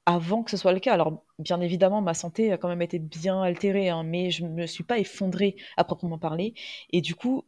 [0.07, 0.95] avant que ce soit le cas.
[0.95, 4.51] Alors, bien évidemment, ma santé a quand même été bien altérée, hein, mais je ne
[4.51, 6.55] me suis pas effondrée à proprement parler.
[6.91, 7.45] Et du coup,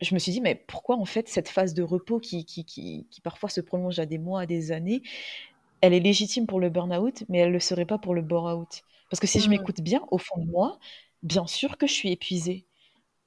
[0.00, 3.06] je me suis dit, mais pourquoi en fait cette phase de repos qui, qui, qui,
[3.10, 5.02] qui parfois se prolonge à des mois, à des années,
[5.80, 8.82] elle est légitime pour le burn-out, mais elle ne le serait pas pour le bore-out?
[9.10, 9.50] Parce que si je mmh.
[9.50, 10.78] m'écoute bien, au fond de moi,
[11.22, 12.67] bien sûr que je suis épuisée.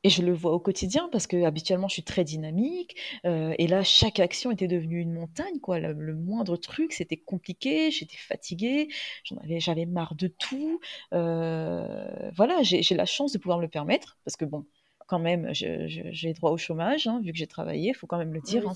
[0.04, 2.96] Et je le vois au quotidien parce que habituellement je suis très dynamique.
[3.26, 5.80] Euh, et là, chaque action était devenue une montagne, quoi.
[5.80, 7.92] Le, moindre truc, c'était compliqué.
[7.92, 8.88] J'étais fatiguée.
[9.24, 10.80] J'en avais, j'avais marre de tout.
[11.14, 14.66] Euh, voilà, j'ai la chance de pouvoir me le permettre parce que bon,
[15.08, 17.90] quand même, j'ai droit au chômage hein, vu que j'ai travaillé.
[17.90, 18.68] Il faut quand même le dire.
[18.68, 18.74] Hein,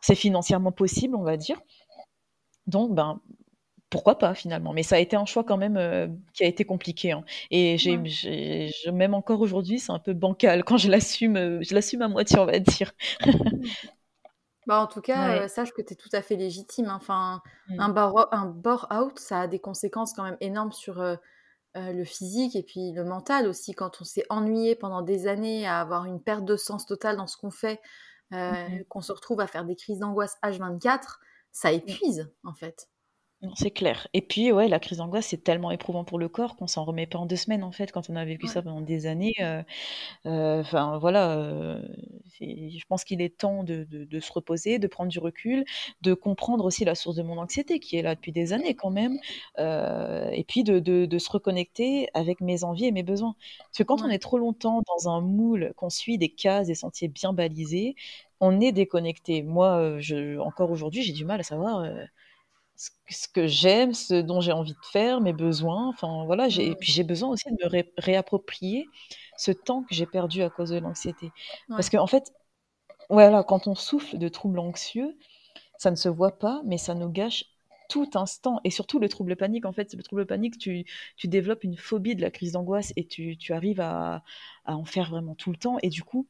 [0.00, 1.60] c'est financièrement possible, on va dire.
[2.66, 3.20] Donc, ben,
[3.90, 6.64] pourquoi pas finalement Mais ça a été un choix quand même euh, qui a été
[6.64, 7.12] compliqué.
[7.12, 7.24] Hein.
[7.50, 12.02] Et j'ai, même encore aujourd'hui, c'est un peu bancal quand je l'assume, euh, je l'assume
[12.02, 12.92] à moitié, on va dire.
[14.66, 16.86] bah, en tout cas, euh, sache que tu es tout à fait légitime.
[16.86, 16.98] Hein.
[17.00, 17.42] Enfin,
[17.78, 21.02] un, bar, un out, ça a des conséquences quand même énormes sur
[21.78, 23.74] le physique et puis le mental aussi.
[23.74, 27.26] Quand on s'est ennuyé pendant des années à avoir une perte de sens totale dans
[27.26, 27.80] ce qu'on fait,
[28.30, 31.18] qu'on se retrouve à faire des crises d'angoisse H24,
[31.52, 32.88] ça épuise en fait
[33.54, 34.08] c'est clair.
[34.14, 37.06] Et puis, ouais, la crise d'angoisse, c'est tellement éprouvant pour le corps qu'on s'en remet
[37.06, 39.34] pas en deux semaines, en fait, quand on a vécu ça pendant des années.
[39.40, 39.62] Euh,
[40.26, 41.82] euh, enfin, voilà, euh,
[42.40, 43.86] je pense qu'il est temps de,
[44.20, 45.64] se reposer, de prendre du recul,
[46.00, 48.90] de comprendre aussi la source de mon anxiété, qui est là depuis des années quand
[48.90, 49.18] même,
[49.58, 53.34] et puis de, se reconnecter avec mes envies et mes besoins.
[53.58, 56.74] Parce que quand on est trop longtemps dans un moule, qu'on suit des cases, des
[56.74, 57.96] sentiers bien balisés,
[58.40, 59.42] on est déconnecté.
[59.42, 61.86] Moi, je, encore aujourd'hui, j'ai du mal à savoir
[62.76, 65.88] ce que j'aime, ce dont j'ai envie de faire, mes besoins.
[65.88, 68.86] Enfin voilà, j'ai, et puis j'ai besoin aussi de me réapproprier
[69.36, 71.32] ce temps que j'ai perdu à cause de l'anxiété.
[71.76, 72.32] Parce qu'en en fait,
[73.10, 75.16] voilà, quand on souffle de troubles anxieux,
[75.78, 77.44] ça ne se voit pas, mais ça nous gâche
[77.88, 78.60] tout instant.
[78.64, 80.84] Et surtout le trouble panique, en fait, le trouble panique, tu,
[81.16, 84.24] tu développes une phobie de la crise d'angoisse et tu, tu arrives à,
[84.66, 85.78] à en faire vraiment tout le temps.
[85.82, 86.26] Et du coup,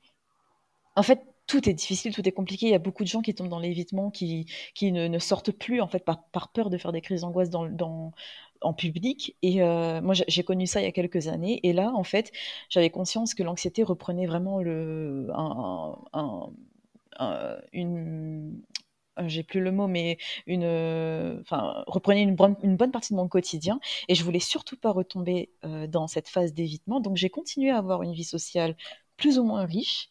[0.97, 2.67] en fait, tout est difficile, tout est compliqué.
[2.67, 5.81] Il y a beaucoup de gens qui tombent dans l'évitement, qui, qui ne, sortent plus
[5.81, 8.13] en fait par, peur de faire des crises d'angoisse dans,
[8.61, 9.37] en public.
[9.43, 11.61] Et euh, moi, j'ai connu ça il y a quelques années.
[11.63, 12.33] Et là, en fait,
[12.69, 18.61] j'avais conscience que l'anxiété reprenait vraiment le, un, un, une,
[19.27, 20.65] j'ai plus le mot, mais une,
[21.41, 23.81] enfin, une bonne, une bonne partie de mon quotidien.
[24.09, 27.01] Et je voulais surtout pas retomber euh, dans cette phase d'évitement.
[27.01, 28.77] Donc, j'ai continué à avoir une vie sociale
[29.17, 30.11] plus ou moins riche,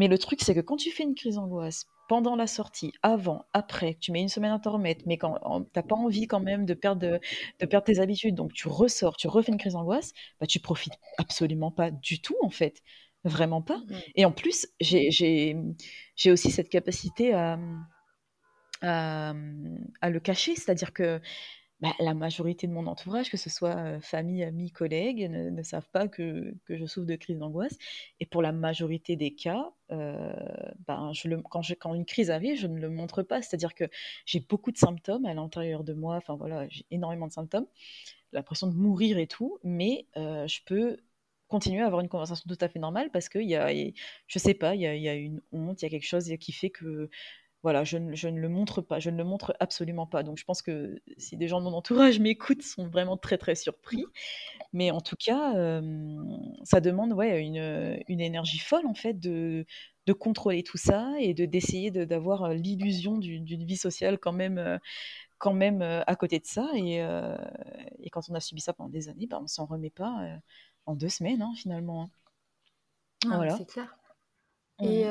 [0.00, 3.44] mais le truc, c'est que quand tu fais une crise d'angoisse pendant la sortie, avant,
[3.52, 5.38] après, tu mets une semaine à t'en remettre, mais quand
[5.74, 7.20] t'as pas envie quand même de perdre,
[7.60, 10.94] de, perdre tes habitudes, donc tu ressors, tu refais une crise d'angoisse, bah tu profites
[11.18, 12.80] absolument pas du tout en fait,
[13.24, 13.76] vraiment pas.
[13.76, 13.94] Mmh.
[14.14, 15.54] Et en plus, j'ai
[16.28, 17.58] aussi cette capacité à,
[18.80, 19.34] à,
[20.00, 21.20] à le cacher, c'est-à-dire que
[21.80, 26.08] bah, la majorité de mon entourage, que ce soit famille, amis, collègues, ne, savent pas
[26.08, 27.78] que, que, je souffre de crise d'angoisse.
[28.20, 31.12] Et pour la majorité des cas, ben,
[31.78, 33.42] quand, une crise arrive, je ne le montre pas.
[33.42, 33.84] C'est-à-dire que
[34.26, 36.16] j'ai beaucoup de symptômes à l'intérieur de moi.
[36.16, 37.66] Enfin voilà, j'ai énormément de symptômes,
[38.32, 40.98] l'impression de mourir et tout, mais je peux
[41.50, 43.70] continuer à avoir une conversation tout à fait normale parce qu'il y a,
[44.26, 46.70] je sais pas, il y a, une honte, il y a quelque chose qui fait
[46.70, 47.10] que
[47.62, 50.22] voilà, je, ne- je ne le montre pas, je ne le montre absolument pas.
[50.22, 53.54] Donc je pense que si des gens de mon entourage m'écoutent, sont vraiment très très
[53.54, 54.04] surpris.
[54.72, 55.82] Mais en tout cas, euh,
[56.64, 59.66] ça demande ouais, une, une énergie folle en fait de,
[60.06, 64.32] de contrôler tout ça et de d'essayer de- d'avoir l'illusion du- d'une vie sociale quand
[64.32, 64.80] même,
[65.38, 66.68] quand même à côté de ça.
[66.76, 67.36] Et, euh,
[68.00, 70.36] et quand on a subi ça pendant des années, bah, on s'en remet pas euh,
[70.86, 72.04] en deux semaines hein, finalement.
[72.04, 72.10] hein.
[73.30, 73.56] Ah, Voilà.
[73.56, 73.96] c'est clair.
[74.82, 75.06] Et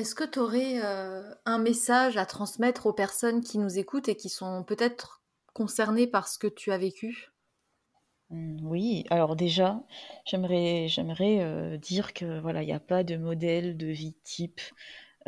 [0.00, 4.16] est-ce que tu aurais euh, un message à transmettre aux personnes qui nous écoutent et
[4.16, 5.22] qui sont peut-être
[5.54, 7.32] concernées par ce que tu as vécu?
[8.30, 9.82] Mm, Oui, alors déjà,
[10.26, 14.60] j'aimerais j'aimerais euh, dire que voilà, il n'y a pas de modèle de vie type.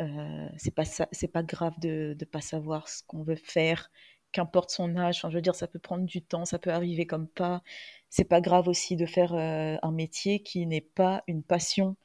[0.01, 3.91] Euh, c'est pas c'est pas grave de ne pas savoir ce qu'on veut faire,
[4.31, 5.17] qu'importe son âge.
[5.19, 7.63] Enfin, je veux dire, ça peut prendre du temps, ça peut arriver comme pas.
[8.09, 11.97] C'est pas grave aussi de faire euh, un métier qui n'est pas une passion.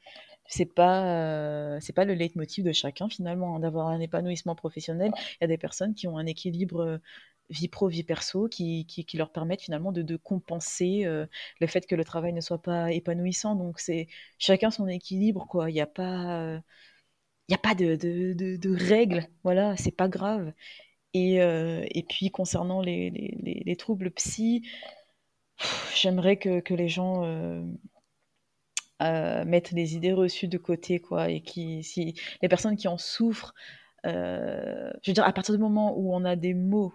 [0.49, 5.12] C'est pas euh, c'est pas le leitmotiv de chacun finalement hein, d'avoir un épanouissement professionnel.
[5.16, 6.99] Il y a des personnes qui ont un équilibre euh,
[7.51, 11.26] vie pro, vie perso qui, qui, qui leur permettent finalement de, de compenser euh,
[11.61, 13.55] le fait que le travail ne soit pas épanouissant.
[13.57, 15.70] Donc c'est chacun son équilibre quoi.
[15.70, 16.61] Il n'y a pas
[17.49, 20.53] il a pas de, de, de, de règles, voilà, c'est pas grave.
[21.14, 24.64] Et, et puis concernant les, les, les, les troubles psy,
[25.94, 27.22] j'aimerais que, que les gens
[29.01, 33.55] mettent les idées reçues de côté, quoi, et qui, si les personnes qui en souffrent,
[34.07, 36.94] euh, je veux dire, à partir du moment où on a des mots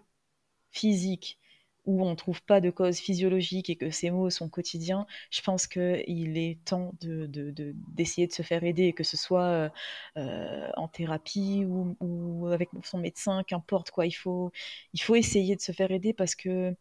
[0.72, 1.40] physiques,
[1.86, 5.42] où on ne trouve pas de cause physiologique et que ces mots sont quotidiens, je
[5.42, 9.70] pense qu'il est temps de, de- de- d'essayer de se faire aider, que ce soit
[10.18, 14.06] euh, en thérapie ou, ou avec son médecin, qu'importe quoi.
[14.06, 14.52] Il faut,
[14.94, 16.74] il faut essayer de se faire aider parce que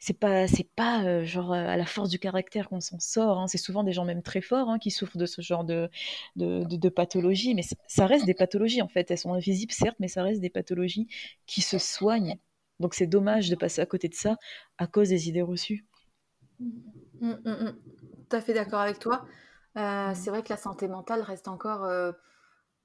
[0.00, 3.38] c'est pas, c'est pas euh, genre euh, à la force du caractère qu'on s'en sort.
[3.38, 3.46] hein.
[3.46, 5.90] C'est souvent des gens même très forts hein, qui souffrent de ce genre de,
[6.36, 9.10] de, pathologies, mais ça reste des pathologies en fait.
[9.10, 11.06] Elles sont invisibles certes, mais ça reste des pathologies
[11.46, 12.38] qui se soignent.
[12.80, 14.36] Donc c'est dommage de passer à côté de ça
[14.78, 15.84] à cause des idées reçues.
[16.58, 16.70] Mm,
[17.20, 17.76] mm, mm.
[18.30, 19.26] Tout à fait d'accord avec toi.
[19.76, 21.84] Euh, c'est vrai que la santé mentale reste encore...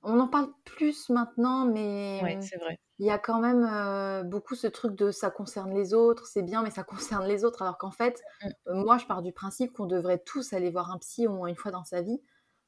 [0.05, 2.77] on en parle plus maintenant, mais Ouais, c'est vrai.
[2.99, 6.43] il y a quand même euh, beaucoup ce truc de ça concerne les autres, c'est
[6.43, 6.83] bien, mais ça
[7.23, 7.61] concerne les autres.
[7.63, 10.91] Alors qu'en fait, Mm, euh, moi, je pars du principe qu'on devrait tous aller voir
[10.91, 12.21] un psy au moins une fois dans sa vie,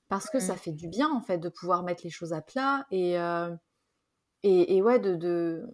[0.09, 2.41] parce que ça mm, fait du bien, en fait, de pouvoir mettre les choses à
[2.41, 3.19] plat et...
[3.19, 3.55] euh,
[4.43, 5.65] Et, et ouais, de,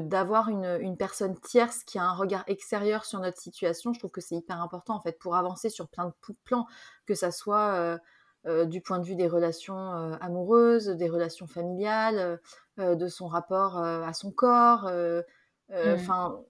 [0.00, 4.10] d'avoir une, une personne tierce qui a un regard extérieur sur notre situation, je trouve
[4.10, 6.66] que c'est hyper important en fait pour avancer sur plein de plans,
[7.06, 7.98] que ça soit euh,
[8.46, 12.40] euh, du point de vue des relations euh, amoureuses, des relations familiales,
[12.78, 14.86] euh, de son rapport à son corps.
[14.86, 15.22] euh,
[15.70, 15.94] euh, mm.
[15.96, 16.40] Enfin,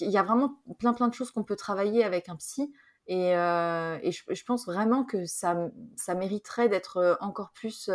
[0.00, 2.72] il y a vraiment plein plein de choses qu'on peut travailler avec un psy.
[3.08, 7.90] Et, et je, je pense vraiment que ça, ça mériterait d'être encore plus,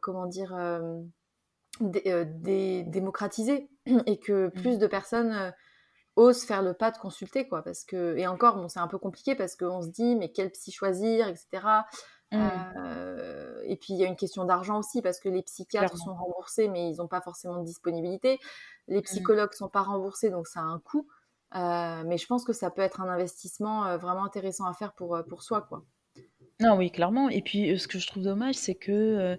[0.00, 0.56] comment dire,
[1.80, 3.68] dé- dé- démocratisé
[4.06, 4.50] et que Mm.
[4.50, 5.52] plus de personnes
[6.16, 8.98] osent faire le pas de consulter quoi parce que et encore bon c'est un peu
[8.98, 11.62] compliqué parce qu'on se dit mais quel psy choisir etc
[12.32, 12.36] Mm.
[12.76, 16.04] Euh, et puis il y a une question d'argent aussi parce que les psychiatres Clairement.
[16.16, 18.38] sont remboursés mais ils n'ont pas forcément de disponibilité
[18.86, 19.02] les Mm.
[19.02, 21.06] psychologues sont pas remboursés donc ça a un coût
[21.54, 24.92] Euh, mais je pense que ça peut être un investissement euh, vraiment intéressant à faire
[24.92, 25.82] pour, pour soi quoi
[26.60, 27.28] Non, oui, clairement.
[27.28, 29.36] Et puis, euh, ce que je trouve dommage, c'est que euh,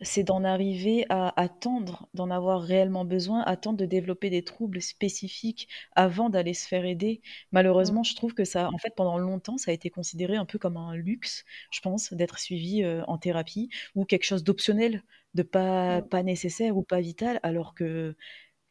[0.00, 5.68] c'est d'en arriver à attendre, d'en avoir réellement besoin, attendre de développer des troubles spécifiques
[5.96, 7.20] avant d'aller se faire aider.
[7.52, 10.58] Malheureusement, je trouve que ça, en fait, pendant longtemps, ça a été considéré un peu
[10.58, 15.02] comme un luxe, je pense, d'être suivi euh, en thérapie ou quelque chose d'optionnel,
[15.34, 16.08] de pas, Mm.
[16.08, 18.16] pas nécessaire ou pas vital, alors que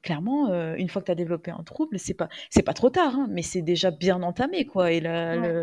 [0.06, 2.90] clairement, euh, une fois que tu as développé un trouble, c'est pas, c'est pas trop
[2.92, 4.92] tard, hein, mais c'est déjà bien entamé, quoi.
[4.94, 5.02] Et
[5.32, 5.56] Ouais.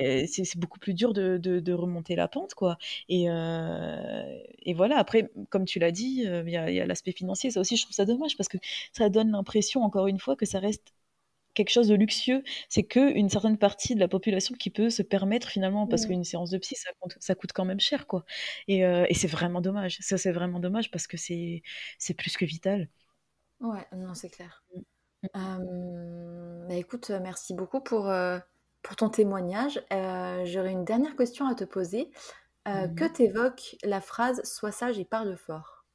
[0.00, 2.78] et c'est beaucoup plus dur de, de- de remonter la pente, quoi.
[3.08, 7.50] Et, euh, et voilà, après, comme tu l'as dit, euh, il y a, l'aspect financier.
[7.50, 8.58] Ça aussi, je trouve ça dommage parce que
[8.92, 10.92] ça donne l'impression, encore une fois, que ça reste
[11.54, 12.44] quelque chose de luxueux.
[12.68, 16.08] C'est que une certaine partie de la population qui peut se permettre finalement, parce Mm.
[16.08, 18.24] qu'une séance de psy, ça coûte, ça coûte quand même cher, quoi.
[18.68, 19.98] Et, euh, et c'est vraiment dommage.
[20.00, 21.62] Ça, c'est vraiment dommage parce que c'est
[21.98, 22.88] c'est plus que vital.
[23.60, 24.64] Ouais, non, c'est clair.
[24.74, 24.82] Mm.
[25.36, 28.38] Euh, bah écoute, merci beaucoup pour, euh,
[28.82, 29.82] pour ton témoignage.
[29.92, 32.10] Euh, j'aurais une dernière question à te poser.
[32.68, 33.12] Euh, que Mhm.
[33.12, 35.86] t'évoque la phrase Sois sage et parle fort?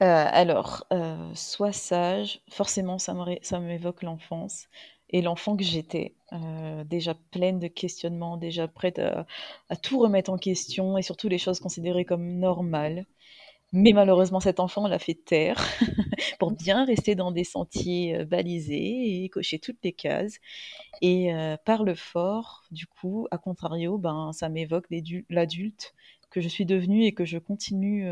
[0.00, 0.86] Alors,
[1.34, 3.14] sois sage, forcément, ça
[3.60, 4.66] m'évoque l'enfance
[5.10, 9.26] et l'enfant que j'étais, euh, déjà pleine de questionnements, déjà prête à,
[9.70, 13.06] à tout remettre en question et surtout les choses considérées comme normales.
[13.72, 15.60] Mais malheureusement, cet enfant l'a fait taire
[16.38, 20.36] pour bien rester dans des sentiers euh, balisés et cocher toutes les cases.
[21.02, 24.86] Et euh, parle fort, du coup, à contrario, ben, ça m'évoque
[25.30, 25.94] l'adulte
[26.30, 28.06] que je suis devenue et que je continue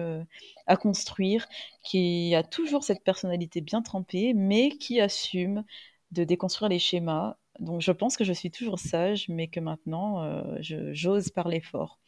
[0.67, 1.47] à construire,
[1.83, 5.65] qui a toujours cette personnalité bien trempée, mais qui assume
[6.13, 7.37] de déconstruire les schémas.
[7.59, 10.25] Donc je pense que je suis toujours sage, mais que maintenant,
[10.61, 11.99] j'ose parler fort.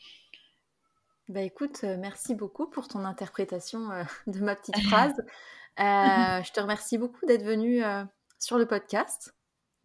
[1.29, 3.89] Bah écoute, merci beaucoup pour ton interprétation
[4.27, 5.17] de ma petite phrase.
[5.79, 7.83] je te remercie beaucoup d'être venue
[8.39, 9.35] sur le podcast.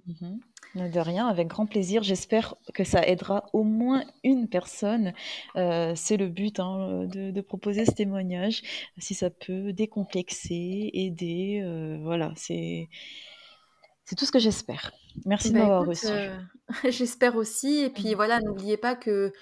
[0.07, 0.37] Mmh
[0.75, 2.03] de rien, avec grand plaisir.
[2.03, 5.13] J'espère que ça aidera au moins une personne.
[5.55, 8.61] Euh, c'est le but hein, de, proposer ce témoignage.
[8.97, 12.89] Si ça peut décomplexer, aider, euh, voilà, c'est
[14.05, 14.91] c'est tout ce que j'espère.
[15.25, 16.07] Merci de bah, m'avoir reçu.
[16.07, 16.37] Euh,
[16.89, 17.79] j'espère aussi.
[17.79, 18.15] Et puis mmh.
[18.15, 19.33] voilà, n'oubliez pas que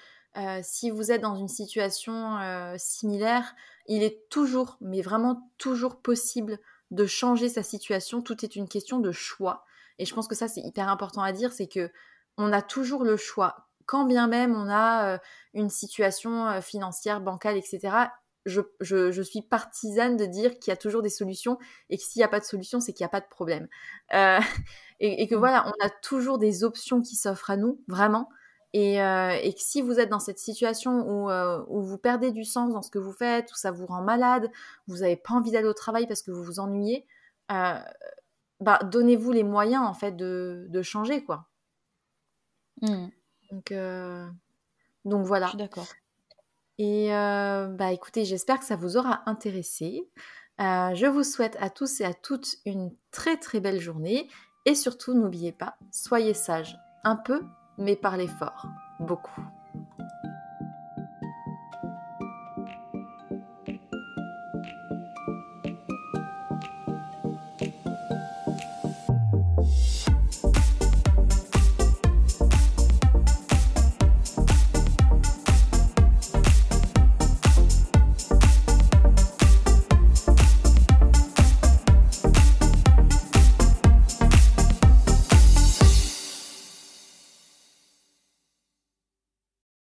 [0.62, 2.38] si vous êtes dans une situation
[2.78, 3.54] similaire,
[3.86, 6.58] il est toujours, mais vraiment toujours possible
[6.90, 8.22] de changer sa situation.
[8.22, 9.64] Tout est une question de choix.
[9.98, 11.90] Et je pense que ça, c'est hyper important à dire, c'est que
[12.36, 13.68] on a toujours le choix.
[13.86, 15.18] Quand bien même on a euh,
[15.52, 18.08] une situation euh, financière, bancale, etc.,
[18.46, 21.58] je, je, suis partisane de dire qu'il y a toujours des solutions
[21.90, 23.68] et que s'il n'y a pas de solution, c'est qu'il n'y a pas de problème.
[24.14, 24.40] Euh,
[25.00, 25.38] et, que mmh.
[25.38, 28.30] voilà, on a toujours des options qui s'offrent à nous, vraiment.
[28.72, 32.72] Et, et, que si vous êtes dans cette situation où, où, vous perdez du sens
[32.72, 34.48] dans ce que vous faites, où ça vous rend malade,
[34.86, 37.04] vous n'avez pas envie d'aller au travail parce que vous vous ennuyez,
[37.48, 41.48] bah, donnez-vous les moyens en fait de, de changer quoi.
[42.82, 43.08] Mmh.
[43.50, 44.28] Donc, euh,
[45.04, 45.46] donc voilà.
[45.46, 45.88] Je suis d'accord.
[46.78, 50.08] Et euh, bah écoutez, j'espère que ça vous aura intéressé.
[50.60, 54.28] Euh, je vous souhaite à tous et à toutes une très très belle journée
[54.66, 57.42] et surtout n'oubliez pas, soyez sages un peu,
[57.80, 58.66] mais parlez fort,
[59.00, 59.42] beaucoup.